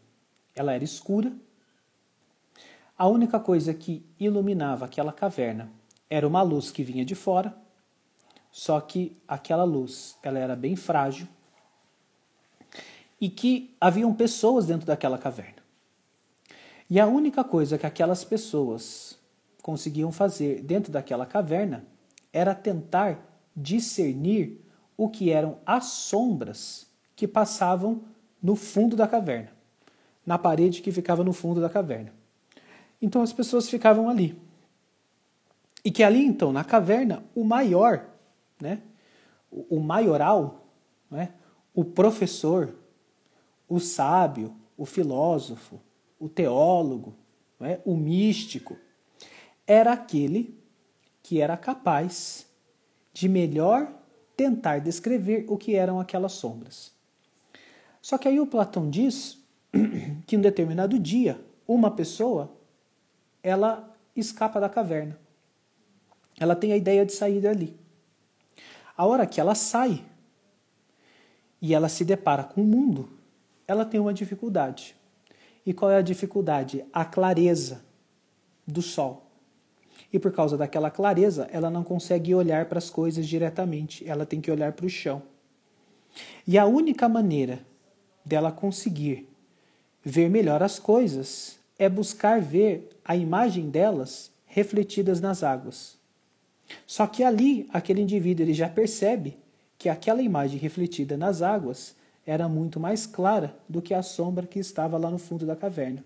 [0.56, 1.34] Ela era escura,
[2.98, 5.70] a única coisa que iluminava aquela caverna
[6.10, 7.54] era uma luz que vinha de fora,
[8.50, 11.28] só que aquela luz ela era bem frágil
[13.20, 15.62] e que haviam pessoas dentro daquela caverna.
[16.90, 19.20] E a única coisa que aquelas pessoas
[19.62, 21.86] conseguiam fazer dentro daquela caverna
[22.32, 23.20] era tentar
[23.54, 24.62] discernir
[24.96, 28.04] o que eram as sombras que passavam
[28.42, 29.52] no fundo da caverna,
[30.26, 32.14] na parede que ficava no fundo da caverna.
[33.02, 34.40] Então as pessoas ficavam ali.
[35.84, 38.08] E que ali, então, na caverna, o maior,
[38.60, 38.82] né,
[39.52, 40.66] o maioral,
[41.12, 41.34] né,
[41.74, 42.76] o professor,
[43.70, 45.80] o sábio, o filósofo,
[46.20, 47.16] o teólogo,
[47.60, 48.76] né, o místico,
[49.68, 50.58] era aquele
[51.22, 52.48] que era capaz
[53.14, 53.94] de melhor
[54.36, 56.95] tentar descrever o que eram aquelas sombras.
[58.06, 59.44] Só que aí o Platão diz
[60.28, 62.52] que em determinado dia, uma pessoa
[63.42, 65.18] ela escapa da caverna
[66.40, 67.76] ela tem a ideia de sair dali.
[68.98, 70.04] A hora que ela sai
[71.62, 73.10] e ela se depara com o mundo,
[73.68, 74.96] ela tem uma dificuldade.
[75.66, 76.86] E qual é a dificuldade?
[76.94, 77.84] A clareza
[78.68, 79.26] do sol.
[80.12, 84.40] E por causa daquela clareza, ela não consegue olhar para as coisas diretamente, ela tem
[84.40, 85.24] que olhar para o chão.
[86.46, 87.66] E a única maneira
[88.26, 89.30] dela conseguir
[90.04, 95.98] ver melhor as coisas é buscar ver a imagem delas refletidas nas águas.
[96.88, 99.38] Só que ali, aquele indivíduo ele já percebe
[99.78, 104.58] que aquela imagem refletida nas águas era muito mais clara do que a sombra que
[104.58, 106.04] estava lá no fundo da caverna.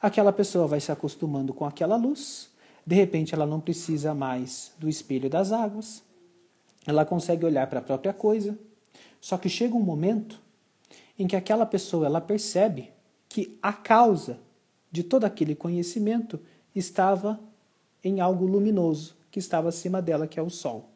[0.00, 2.50] Aquela pessoa vai se acostumando com aquela luz,
[2.86, 6.02] de repente ela não precisa mais do espelho das águas,
[6.86, 8.56] ela consegue olhar para a própria coisa,
[9.20, 10.40] só que chega um momento
[11.18, 12.92] em que aquela pessoa ela percebe
[13.28, 14.38] que a causa
[14.90, 16.40] de todo aquele conhecimento
[16.74, 17.40] estava
[18.02, 20.88] em algo luminoso que estava acima dela, que é o sol.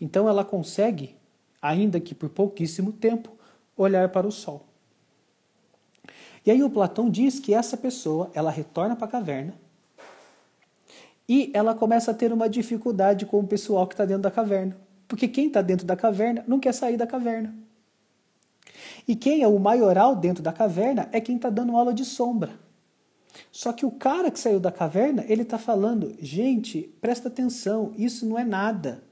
[0.00, 1.16] Então ela consegue,
[1.60, 3.30] ainda que por pouquíssimo tempo,
[3.76, 4.66] olhar para o sol.
[6.44, 9.54] E aí o Platão diz que essa pessoa, ela retorna para a caverna
[11.28, 14.76] e ela começa a ter uma dificuldade com o pessoal que está dentro da caverna.
[15.08, 17.54] Porque quem está dentro da caverna não quer sair da caverna.
[19.06, 22.58] E quem é o maioral dentro da caverna é quem está dando aula de sombra.
[23.50, 28.26] Só que o cara que saiu da caverna, ele está falando, gente, presta atenção, isso
[28.26, 29.02] não é nada.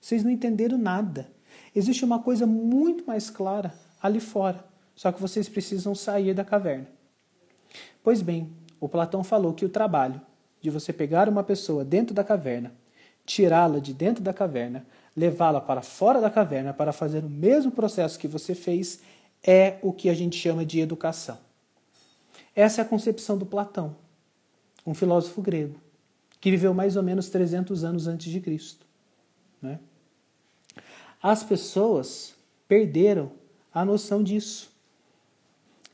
[0.00, 1.30] Vocês não entenderam nada.
[1.74, 4.64] Existe uma coisa muito mais clara ali fora.
[4.94, 6.86] Só que vocês precisam sair da caverna.
[8.02, 10.20] Pois bem, o Platão falou que o trabalho
[10.60, 12.72] de você pegar uma pessoa dentro da caverna,
[13.26, 18.18] tirá-la de dentro da caverna, levá-la para fora da caverna para fazer o mesmo processo
[18.18, 19.00] que você fez,
[19.46, 21.38] é o que a gente chama de educação.
[22.56, 23.94] Essa é a concepção do Platão,
[24.86, 25.78] um filósofo grego,
[26.40, 28.86] que viveu mais ou menos 300 anos antes de Cristo.
[29.60, 29.78] Né?
[31.22, 32.34] As pessoas
[32.66, 33.32] perderam
[33.72, 34.72] a noção disso.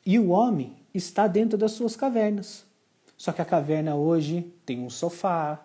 [0.04, 2.64] E o homem está dentro das suas cavernas.
[3.16, 5.60] Só que a caverna hoje tem um sofá,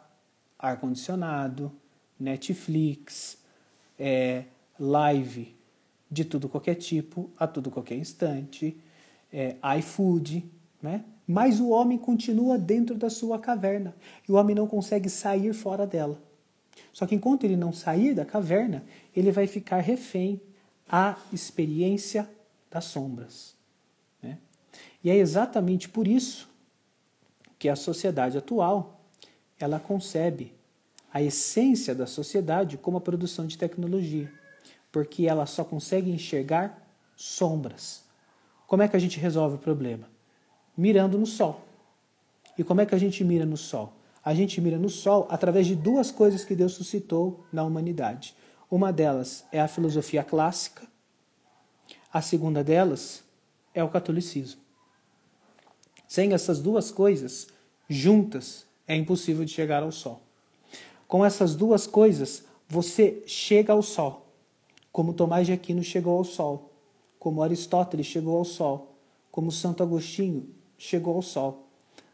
[0.57, 1.71] ar-condicionado,
[2.19, 3.37] Netflix,
[3.97, 4.43] é,
[4.79, 5.54] live
[6.09, 8.77] de tudo qualquer tipo, a tudo qualquer instante,
[9.31, 10.45] é, iFood,
[10.81, 11.03] né?
[11.27, 13.95] Mas o homem continua dentro da sua caverna
[14.27, 16.21] e o homem não consegue sair fora dela.
[16.93, 18.83] Só que enquanto ele não sair da caverna,
[19.15, 20.39] ele vai ficar refém
[20.87, 22.29] à experiência
[22.69, 23.55] das sombras.
[24.21, 24.37] Né?
[25.03, 26.47] E é exatamente por isso
[27.57, 29.01] que a sociedade atual
[29.59, 30.53] ela concebe
[31.11, 34.31] a essência da sociedade como a produção de tecnologia,
[34.95, 38.05] porque ela só consegue enxergar sombras.
[38.65, 40.07] Como é que a gente resolve o problema?
[40.77, 41.65] Mirando no sol.
[42.57, 43.91] E como é que a gente mira no sol?
[44.23, 48.37] A gente mira no sol através de duas coisas que Deus suscitou na humanidade.
[48.71, 50.87] Uma delas é a filosofia clássica,
[52.13, 53.21] a segunda delas
[53.73, 54.61] é o catolicismo.
[56.07, 57.49] Sem essas duas coisas
[57.89, 60.21] juntas, é impossível de chegar ao sol.
[61.05, 64.24] Com essas duas coisas, você chega ao sol,
[64.95, 66.71] como Tomás de Aquino chegou ao sol,
[67.19, 68.95] como Aristóteles chegou ao sol,
[69.29, 71.67] como Santo Agostinho chegou ao sol,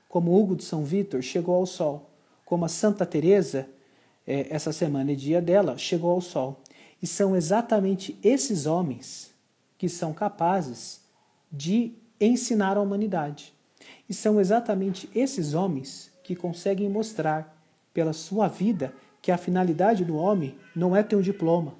[0.09, 2.09] como Hugo de São Vítor chegou ao sol,
[2.43, 3.69] como a Santa Teresa,
[4.25, 6.59] é, essa semana é dia dela, chegou ao sol.
[6.99, 9.29] E são exatamente esses homens
[9.77, 11.01] que são capazes
[11.51, 13.53] de ensinar a humanidade.
[14.09, 17.63] E são exatamente esses homens que conseguem mostrar
[17.93, 18.91] pela sua vida
[19.21, 21.79] que a finalidade do homem não é ter um diploma,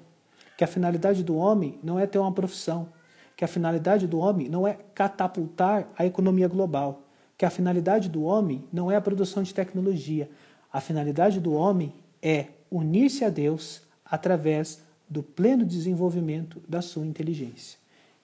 [0.62, 2.88] que a finalidade do homem não é ter uma profissão,
[3.36, 7.02] que a finalidade do homem não é catapultar a economia global,
[7.36, 10.30] que a finalidade do homem não é a produção de tecnologia,
[10.72, 17.76] a finalidade do homem é unir-se a Deus através do pleno desenvolvimento da sua inteligência.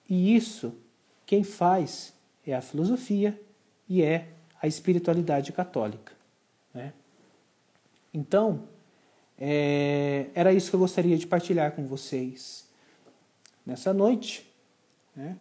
[0.09, 0.73] E isso
[1.25, 2.13] quem faz
[2.47, 3.37] é a filosofia
[3.89, 4.29] e é
[4.61, 6.13] a espiritualidade católica.
[6.73, 6.93] Né?
[8.13, 8.61] Então,
[9.39, 12.67] é, era isso que eu gostaria de partilhar com vocês
[13.65, 14.45] nessa noite,
[15.15, 15.37] né?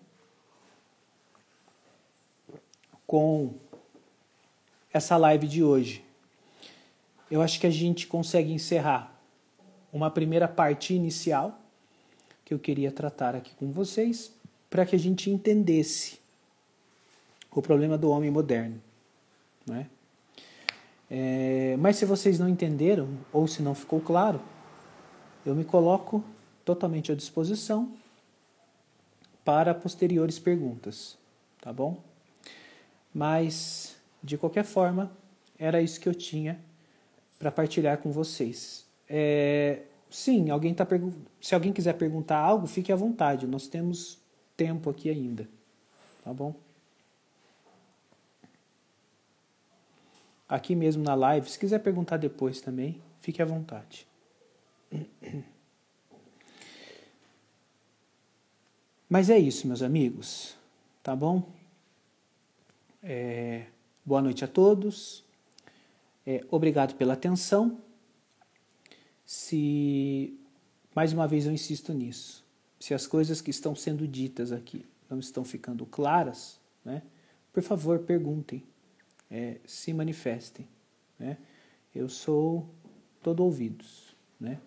[3.05, 3.55] com
[4.92, 6.05] essa live de hoje.
[7.28, 9.18] Eu acho que a gente consegue encerrar
[9.92, 11.59] uma primeira parte inicial
[12.44, 14.32] que eu queria tratar aqui com vocês
[14.70, 16.20] para que a gente entendesse
[17.51, 18.80] o problema do homem moderno.
[19.66, 19.74] Não
[21.11, 21.76] é?
[21.78, 24.40] Mas se vocês não entenderam, ou se não ficou claro,
[25.44, 26.22] eu me coloco
[26.64, 27.92] totalmente à disposição
[29.44, 31.16] para posteriores perguntas,
[31.61, 32.02] tá bom?
[33.14, 35.11] Mas, de qualquer forma,
[35.59, 36.61] era isso que eu tinha
[37.38, 38.86] para partilhar com vocês.
[39.09, 40.86] É, sim, alguém tá
[41.40, 43.46] se alguém quiser perguntar algo, fique à vontade.
[43.46, 44.18] Nós temos
[44.56, 45.48] tempo aqui ainda.
[46.22, 46.54] Tá bom?
[50.49, 54.07] Aqui mesmo na live, se quiser perguntar depois também, fique à vontade.
[59.09, 60.57] Mas é isso, meus amigos.
[61.03, 61.51] Tá bom?
[63.03, 63.66] É,
[64.05, 65.24] boa noite a todos.
[66.26, 67.78] É, obrigado pela atenção.
[69.24, 70.38] Se
[70.94, 72.44] mais uma vez eu insisto nisso,
[72.80, 77.03] se as coisas que estão sendo ditas aqui não estão ficando claras, né,
[77.53, 78.62] por favor perguntem,
[79.31, 80.66] é, se manifestem.
[81.18, 81.37] Né?
[81.95, 82.68] Eu sou
[83.22, 84.14] todo ouvidos.
[84.41, 84.59] Né?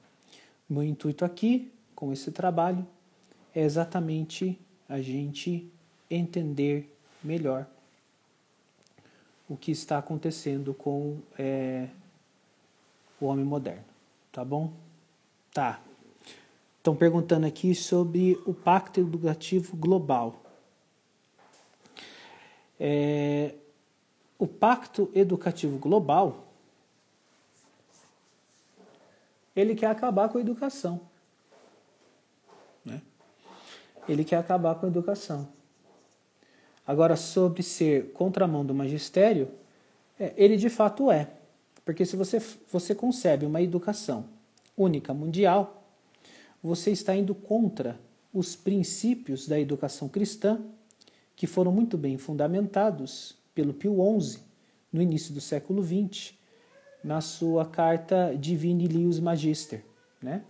[0.70, 2.86] Meu intuito aqui, com esse trabalho,
[3.54, 5.70] é exatamente a gente
[6.10, 6.94] entender
[7.24, 7.68] melhor
[9.48, 11.90] o que está acontecendo com é,
[13.20, 13.84] o homem moderno.
[14.32, 14.72] Tá bom?
[15.54, 15.82] Tá.
[16.78, 20.42] Estão perguntando aqui sobre o Pacto Educativo Global.
[22.80, 23.54] É,
[24.42, 26.48] o Pacto Educativo Global
[29.56, 31.00] ele quer acabar com a educação.
[32.84, 33.04] Né?
[34.10, 35.48] Ele quer acabar com a educação.
[36.88, 39.48] Agora, sobre ser contramão do magistério,
[40.20, 41.30] é, ele de fato é.
[41.86, 42.40] Porque se você,
[42.72, 44.26] você concebe uma educação
[44.76, 45.84] única mundial,
[46.64, 48.00] você está indo contra
[48.34, 50.60] os princípios da educação cristã,
[51.36, 54.40] que foram muito bem fundamentados pelo Pio XI
[54.92, 56.34] no início do século XX,
[57.04, 59.84] na sua carta Divini Lius Magister.
[60.22, 60.44] Né?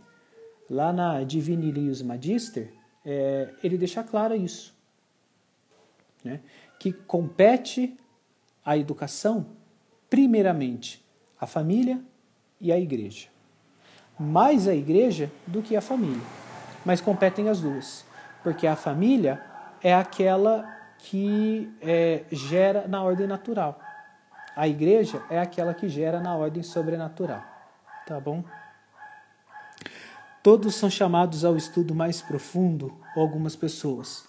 [0.70, 2.74] Lá na Divini Lius Magister,
[3.06, 4.76] é, ele deixa claro isso,
[6.24, 6.42] né?
[6.80, 7.98] que compete
[8.64, 9.48] a educação,
[10.10, 11.04] primeiramente,
[11.40, 12.02] a família
[12.60, 13.28] e a igreja.
[14.20, 16.22] Mais a igreja do que a família,
[16.86, 18.06] mas competem as duas,
[18.44, 19.44] porque a família
[19.82, 23.80] é aquela que é, gera na ordem natural
[24.56, 27.42] a igreja é aquela que gera na ordem sobrenatural.
[28.06, 28.44] Tá bom?
[30.44, 34.26] Todos são chamados ao estudo mais profundo, algumas pessoas.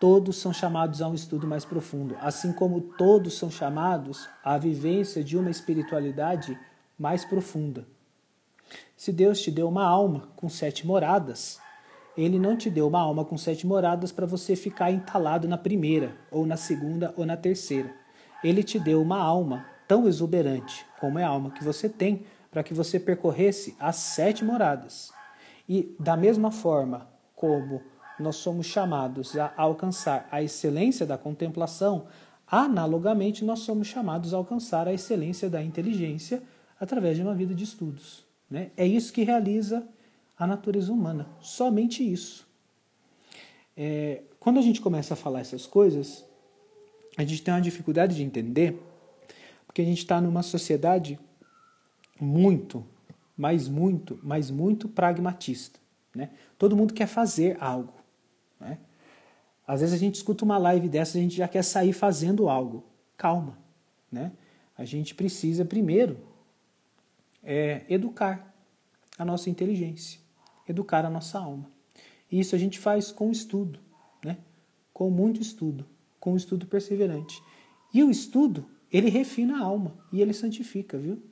[0.00, 5.24] Todos são chamados a um estudo mais profundo, assim como todos são chamados à vivência
[5.24, 6.56] de uma espiritualidade
[6.96, 7.84] mais profunda.
[8.96, 11.60] Se Deus te deu uma alma com sete moradas,
[12.18, 16.16] Ele não te deu uma alma com sete moradas para você ficar entalado na primeira,
[16.32, 17.94] ou na segunda, ou na terceira.
[18.42, 22.64] Ele te deu uma alma tão exuberante como é a alma que você tem, para
[22.64, 25.12] que você percorresse as sete moradas.
[25.68, 27.80] E da mesma forma como
[28.18, 32.06] nós somos chamados a alcançar a excelência da contemplação,
[32.50, 36.42] analogamente nós somos chamados a alcançar a excelência da inteligência
[36.80, 38.26] através de uma vida de estudos.
[38.50, 38.72] Né?
[38.76, 39.86] É isso que realiza
[40.38, 42.46] a natureza humana, somente isso.
[43.76, 46.24] É, quando a gente começa a falar essas coisas,
[47.16, 48.80] a gente tem uma dificuldade de entender,
[49.66, 51.18] porque a gente está numa sociedade
[52.20, 52.84] muito,
[53.36, 55.78] mas muito, mas muito pragmatista.
[56.14, 56.30] Né?
[56.56, 57.92] Todo mundo quer fazer algo.
[58.58, 58.78] Né?
[59.66, 62.84] Às vezes a gente escuta uma live dessa, a gente já quer sair fazendo algo.
[63.16, 63.58] Calma.
[64.10, 64.32] Né?
[64.76, 66.18] A gente precisa primeiro
[67.42, 68.54] é, educar
[69.18, 70.20] a nossa inteligência,
[70.68, 71.70] educar a nossa alma.
[72.30, 73.80] E isso a gente faz com estudo,
[74.24, 74.38] né?
[74.92, 75.86] com muito estudo
[76.20, 77.42] com estudo perseverante.
[77.92, 81.22] E o estudo, ele refina a alma e ele santifica, viu?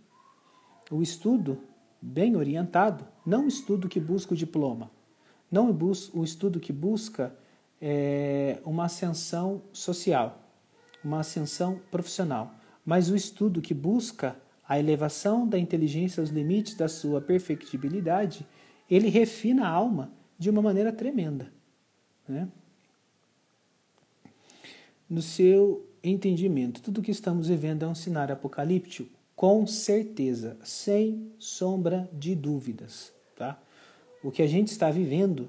[0.91, 1.59] O estudo
[2.01, 4.91] bem orientado, não o estudo que busca o diploma,
[5.51, 5.77] não
[6.15, 7.37] o estudo que busca
[7.81, 10.41] é, uma ascensão social,
[11.03, 14.37] uma ascensão profissional, mas o estudo que busca
[14.69, 18.47] a elevação da inteligência aos limites da sua perfectibilidade,
[18.91, 21.53] ele refina a alma de uma maneira tremenda.
[22.29, 22.49] Né?
[25.09, 29.09] no seu entendimento, tudo que estamos vivendo é um cenário apocalíptico?
[29.35, 33.13] Com certeza, sem sombra de dúvidas.
[33.37, 33.59] Tá?
[34.23, 35.49] O que a gente está vivendo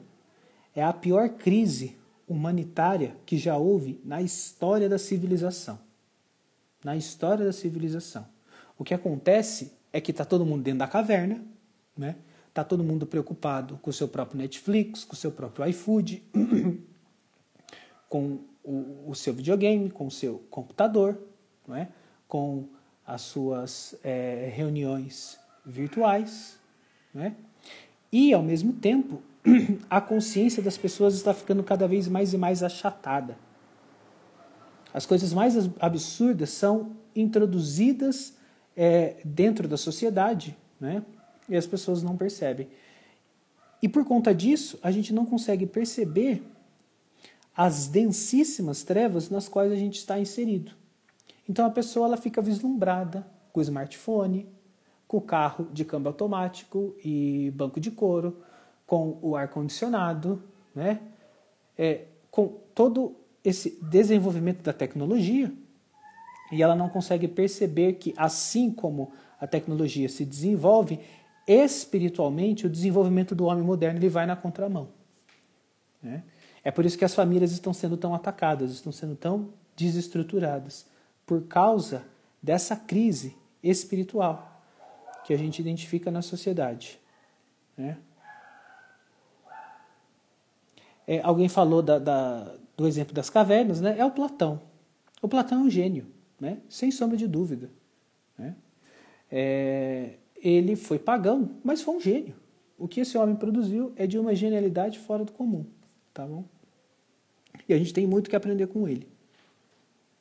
[0.75, 1.95] é a pior crise
[2.27, 5.79] humanitária que já houve na história da civilização.
[6.83, 8.27] Na história da civilização.
[8.77, 11.41] O que acontece é que está todo mundo dentro da caverna,
[11.97, 12.15] né?
[12.57, 16.23] Está todo mundo preocupado com o seu próprio Netflix, com o seu próprio iFood,
[18.09, 21.19] com o, o seu videogame, com o seu computador,
[21.67, 21.89] não é?
[22.27, 22.67] com
[23.05, 26.57] as suas é, reuniões virtuais.
[27.13, 27.35] Não é?
[28.11, 29.21] E, ao mesmo tempo,
[29.87, 33.37] a consciência das pessoas está ficando cada vez mais e mais achatada.
[34.91, 38.35] As coisas mais absurdas são introduzidas
[38.75, 41.03] é, dentro da sociedade né?
[41.47, 42.67] E as pessoas não percebem.
[43.81, 46.43] E por conta disso, a gente não consegue perceber
[47.55, 50.71] as densíssimas trevas nas quais a gente está inserido.
[51.49, 54.47] Então a pessoa ela fica vislumbrada com o smartphone,
[55.07, 58.37] com o carro de câmbio automático e banco de couro,
[58.85, 60.43] com o ar condicionado,
[60.75, 60.99] né?
[61.77, 65.51] É, com todo esse desenvolvimento da tecnologia,
[66.51, 70.99] e ela não consegue perceber que, assim como a tecnologia se desenvolve,
[71.47, 74.89] espiritualmente o desenvolvimento do homem moderno ele vai na contramão.
[76.03, 76.23] Né?
[76.63, 80.85] É por isso que as famílias estão sendo tão atacadas, estão sendo tão desestruturadas,
[81.25, 82.03] por causa
[82.43, 84.61] dessa crise espiritual
[85.23, 86.99] que a gente identifica na sociedade.
[87.77, 87.97] Né?
[91.07, 93.97] É, alguém falou da, da, do exemplo das cavernas, né?
[93.97, 94.61] é o Platão.
[95.21, 96.07] O Platão é um gênio,
[96.39, 96.59] né?
[96.67, 97.69] sem sombra de dúvida.
[98.37, 98.55] Né?
[99.31, 102.35] É, ele foi pagão, mas foi um gênio.
[102.77, 105.65] O que esse homem produziu é de uma genialidade fora do comum.
[106.13, 106.45] Tá bom?
[107.67, 109.07] E a gente tem muito que aprender com ele.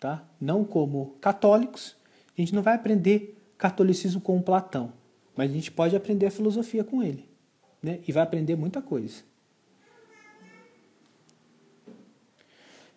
[0.01, 0.25] Tá?
[0.41, 1.97] Não como católicos,
[2.37, 4.93] a gente não vai aprender catolicismo com Platão,
[5.35, 7.29] mas a gente pode aprender a filosofia com ele.
[7.83, 8.01] Né?
[8.07, 9.23] E vai aprender muita coisa.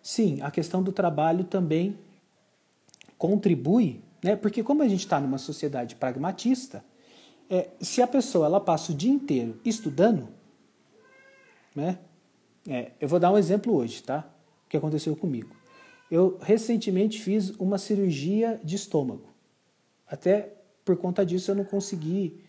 [0.02, 1.98] Sim, a questão do trabalho também
[3.18, 4.34] contribui, né?
[4.34, 6.82] porque como a gente está numa sociedade pragmatista,
[7.50, 10.28] é, se a pessoa ela passa o dia inteiro estudando,
[11.74, 11.98] né?
[12.68, 14.24] É, eu vou dar um exemplo hoje, tá?
[14.64, 15.56] O que aconteceu comigo.
[16.08, 19.28] Eu recentemente fiz uma cirurgia de estômago.
[20.06, 20.52] Até
[20.84, 22.40] por conta disso eu não consegui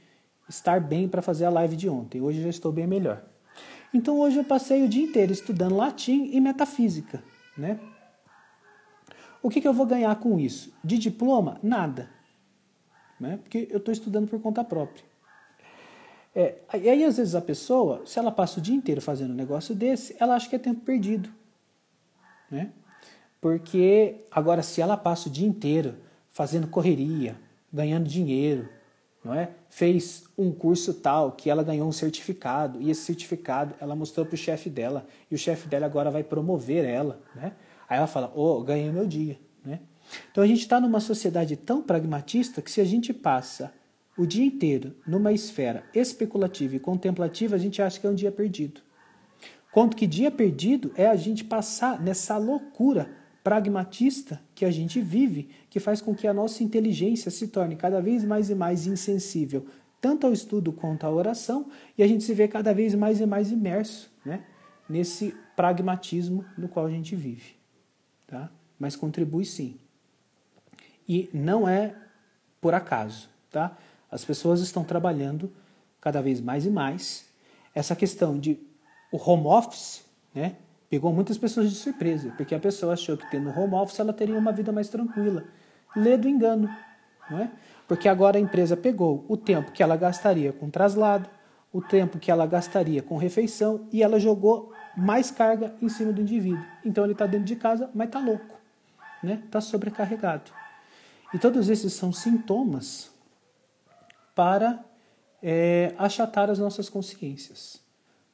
[0.47, 2.21] estar bem para fazer a live de ontem.
[2.21, 3.23] Hoje já estou bem melhor.
[3.93, 7.23] Então hoje eu passei o dia inteiro estudando latim e metafísica,
[7.57, 7.79] né?
[9.41, 10.71] O que, que eu vou ganhar com isso?
[10.83, 11.57] De diploma?
[11.63, 12.20] Nada
[13.21, 13.37] né?
[13.37, 15.03] porque eu estou estudando por conta própria.
[16.33, 19.35] É, e aí, às vezes, a pessoa, se ela passa o dia inteiro fazendo um
[19.35, 21.29] negócio desse, ela acha que é tempo perdido.
[22.49, 22.71] Né?
[23.39, 25.95] Porque, agora, se ela passa o dia inteiro
[26.29, 27.35] fazendo correria,
[27.71, 28.69] ganhando dinheiro,
[29.23, 29.51] não é?
[29.69, 34.35] fez um curso tal que ela ganhou um certificado, e esse certificado ela mostrou para
[34.35, 37.19] o chefe dela, e o chefe dela agora vai promover ela.
[37.35, 37.53] Né?
[37.89, 39.37] Aí ela fala: Ô, oh, ganhei meu dia.
[39.63, 39.79] Né?
[40.31, 43.73] Então a gente está numa sociedade tão pragmatista que se a gente passa
[44.17, 48.31] o dia inteiro numa esfera especulativa e contemplativa, a gente acha que é um dia
[48.31, 48.81] perdido.
[49.71, 53.09] Quanto que dia perdido é a gente passar nessa loucura
[53.43, 58.01] pragmatista que a gente vive, que faz com que a nossa inteligência se torne cada
[58.01, 59.65] vez mais e mais insensível,
[59.99, 63.25] tanto ao estudo quanto à oração, e a gente se vê cada vez mais e
[63.25, 64.43] mais imerso né,
[64.89, 67.55] nesse pragmatismo no qual a gente vive.
[68.27, 68.51] Tá?
[68.77, 69.75] Mas contribui sim
[71.11, 71.93] e não é
[72.61, 73.75] por acaso, tá?
[74.09, 75.51] As pessoas estão trabalhando
[75.99, 77.25] cada vez mais e mais.
[77.75, 78.57] Essa questão de
[79.11, 80.55] o home office, né?
[80.89, 84.37] Pegou muitas pessoas de surpresa, porque a pessoa achou que tendo home office ela teria
[84.37, 85.43] uma vida mais tranquila.
[85.93, 86.73] Lê do engano,
[87.29, 87.51] não é?
[87.89, 91.29] Porque agora a empresa pegou o tempo que ela gastaria com traslado,
[91.73, 96.21] o tempo que ela gastaria com refeição e ela jogou mais carga em cima do
[96.21, 96.65] indivíduo.
[96.85, 98.57] Então ele está dentro de casa, mas está louco,
[99.21, 99.41] né?
[99.45, 100.60] Está sobrecarregado.
[101.33, 103.09] E todos esses são sintomas
[104.35, 104.83] para
[105.41, 107.81] é, achatar as nossas consciências,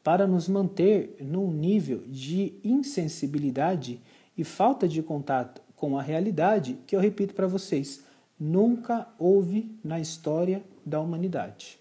[0.03, 4.01] para nos manter num nível de insensibilidade
[4.37, 8.03] e falta de contato com a realidade que eu repito para vocês,
[8.39, 11.79] nunca houve na história da humanidade.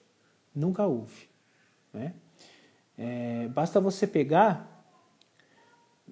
[0.55, 1.29] Nunca houve.
[1.93, 2.13] Né?
[2.99, 4.85] É, basta você pegar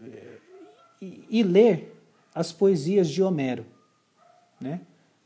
[0.03, 0.39] é,
[1.01, 1.95] e, e ler
[2.35, 3.67] as poesias de Homero.
[4.61, 4.81] Né?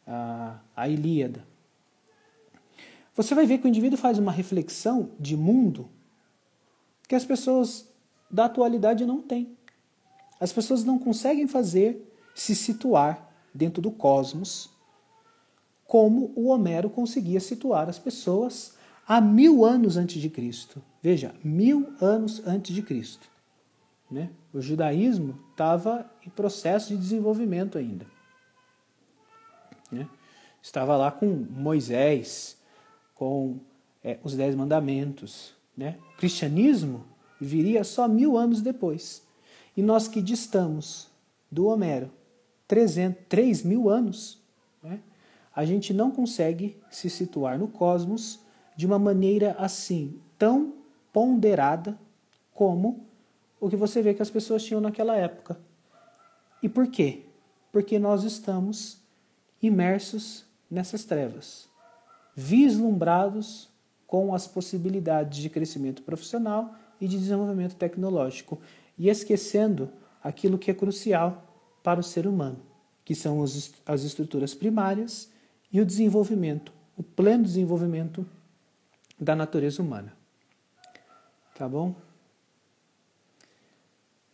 [0.08, 1.46] A, a Ilíada.
[3.14, 5.88] Você vai ver que o indivíduo faz uma reflexão de mundo
[7.06, 7.88] que as pessoas
[8.30, 9.56] da atualidade não têm.
[10.40, 14.70] As pessoas não conseguem fazer se situar dentro do cosmos
[15.84, 18.74] como o Homero conseguia situar as pessoas
[19.06, 20.82] há mil anos antes de Cristo.
[21.02, 23.28] Veja, mil anos antes de Cristo.
[24.10, 24.30] Né?
[24.52, 28.06] O judaísmo estava em processo de desenvolvimento ainda.
[29.90, 30.08] Né?
[30.62, 32.56] Estava lá com Moisés,
[33.14, 33.58] com
[34.02, 35.54] é, os Dez Mandamentos.
[35.76, 35.98] Né?
[36.14, 37.04] O cristianismo
[37.40, 39.22] viria só mil anos depois.
[39.76, 41.08] E nós que distamos
[41.50, 42.10] do Homero
[42.66, 44.38] 300, 3 mil anos,
[44.82, 45.00] né?
[45.54, 48.40] a gente não consegue se situar no cosmos
[48.76, 50.74] de uma maneira assim, tão
[51.12, 51.98] ponderada
[52.52, 53.06] como
[53.58, 55.58] o que você vê que as pessoas tinham naquela época.
[56.62, 57.22] E por quê?
[57.72, 59.00] Porque nós estamos
[59.62, 61.68] imersos nessas trevas,
[62.34, 63.68] vislumbrados
[64.06, 68.60] com as possibilidades de crescimento profissional e de desenvolvimento tecnológico
[68.96, 69.90] e esquecendo
[70.22, 71.44] aquilo que é crucial
[71.82, 72.60] para o ser humano,
[73.04, 75.30] que são as estruturas primárias
[75.72, 78.26] e o desenvolvimento, o pleno desenvolvimento
[79.18, 80.12] da natureza humana.
[81.54, 81.94] Tá bom?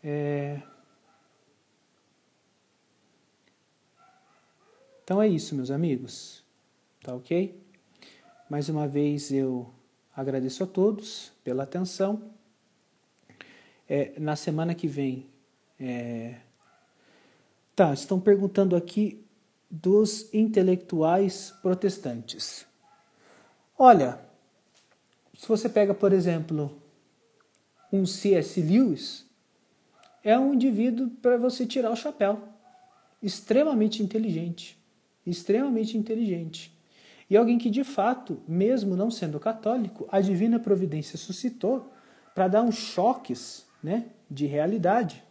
[0.03, 0.61] É...
[5.05, 6.43] Então é isso, meus amigos.
[7.03, 7.63] Tá ok?
[8.49, 9.71] Mais uma vez eu
[10.17, 12.31] agradeço a todos pela atenção.
[13.87, 15.27] É, na semana que vem.
[15.79, 16.37] É...
[17.77, 19.23] Tá, estão perguntando aqui
[19.71, 22.65] dos intelectuais protestantes.
[23.77, 24.19] Olha,
[25.37, 26.81] se você pega, por exemplo,
[27.93, 28.59] um C.S.
[28.63, 29.27] Lewis,
[30.23, 32.49] é um indivíduo para você tirar o chapéu.
[33.23, 34.83] Extremamente inteligente.
[35.27, 36.75] Extremamente inteligente.
[37.29, 41.91] E alguém que, de fato, mesmo não sendo católico, a divina providência suscitou
[42.35, 45.23] para dar uns choques né, de realidade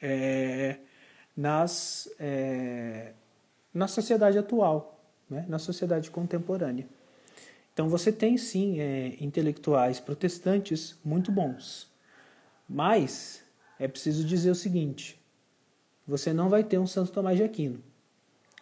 [0.00, 0.78] é,
[1.36, 3.12] nas, é,
[3.72, 6.86] na sociedade atual, né, na sociedade contemporânea.
[7.72, 11.88] Então você tem sim é, intelectuais protestantes muito bons,
[12.68, 13.42] mas
[13.78, 15.20] é preciso dizer o seguinte:
[16.06, 17.82] você não vai ter um Santo Tomás de Aquino,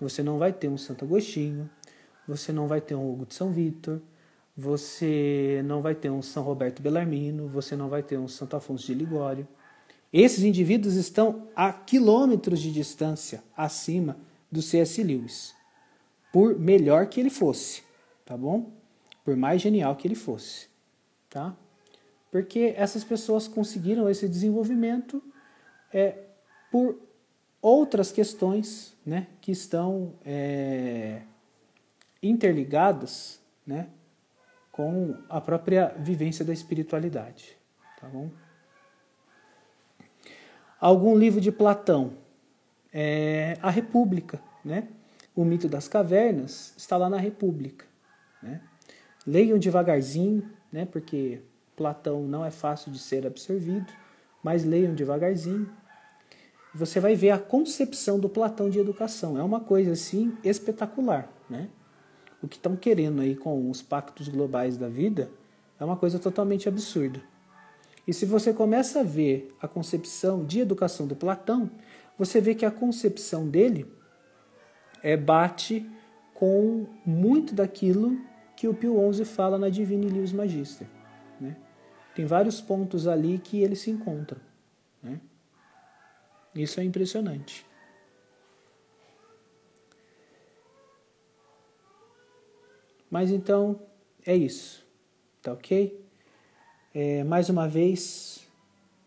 [0.03, 1.71] você não vai ter um Santo Agostinho,
[2.27, 4.01] você não vai ter um Hugo de São Vitor,
[4.57, 8.87] você não vai ter um São Roberto Bellarmino, você não vai ter um Santo Afonso
[8.87, 9.49] de Ligório.
[10.13, 14.19] Esses indivíduos estão a quilômetros de distância acima
[14.51, 15.03] do C.S.
[15.03, 15.55] Lewis,
[16.31, 17.83] por melhor que ele fosse,
[18.27, 18.83] tá bom?
[19.25, 20.69] por mais genial que ele fosse,
[21.31, 21.57] tá?
[22.31, 25.23] Porque essas pessoas conseguiram esse desenvolvimento
[25.93, 26.19] é,
[26.71, 26.99] por
[27.63, 31.23] outras questões, né, que estão é,
[32.21, 33.89] interligadas, né,
[34.73, 37.57] com a própria vivência da espiritualidade,
[38.01, 38.31] tá bom?
[40.81, 42.15] Algum livro de Platão,
[42.93, 44.89] é, a República, né?
[45.35, 47.87] O mito das cavernas está lá na República,
[48.43, 48.61] né?
[49.25, 51.41] Leiam devagarzinho, né, porque
[51.77, 53.93] Platão não é fácil de ser absorvido,
[54.43, 55.71] mas leiam devagarzinho.
[56.75, 59.39] Você vai ver a concepção do Platão de educação.
[59.39, 61.69] É uma coisa assim espetacular, né?
[62.43, 65.31] O que estão querendo aí com os pactos globais da vida
[65.79, 67.21] é uma coisa totalmente absurda.
[68.07, 71.71] E se você começa a ver a concepção de educação do Platão,
[72.19, 73.87] você vê que a concepção dele
[75.03, 75.89] é bate
[76.35, 78.19] com muito daquilo
[78.57, 80.87] que o Pio XI fala na Divine Lius Magister.
[81.41, 81.57] Né?
[82.15, 84.41] Tem vários pontos ali que eles se encontram.
[86.55, 87.67] Isso é impressionante.
[93.11, 93.79] Mas então
[94.25, 94.87] é isso,
[95.43, 96.03] tá ok?
[96.95, 98.49] É, mais uma vez,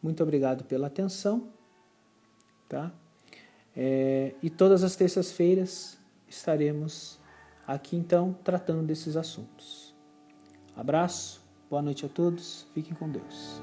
[0.01, 1.49] muito obrigado pela atenção,
[2.69, 2.91] tá?
[3.75, 7.19] É, e todas as terças-feiras estaremos
[7.65, 9.95] aqui então tratando desses assuntos.
[10.75, 13.59] Abraço, boa noite a todos, fiquem com Deus.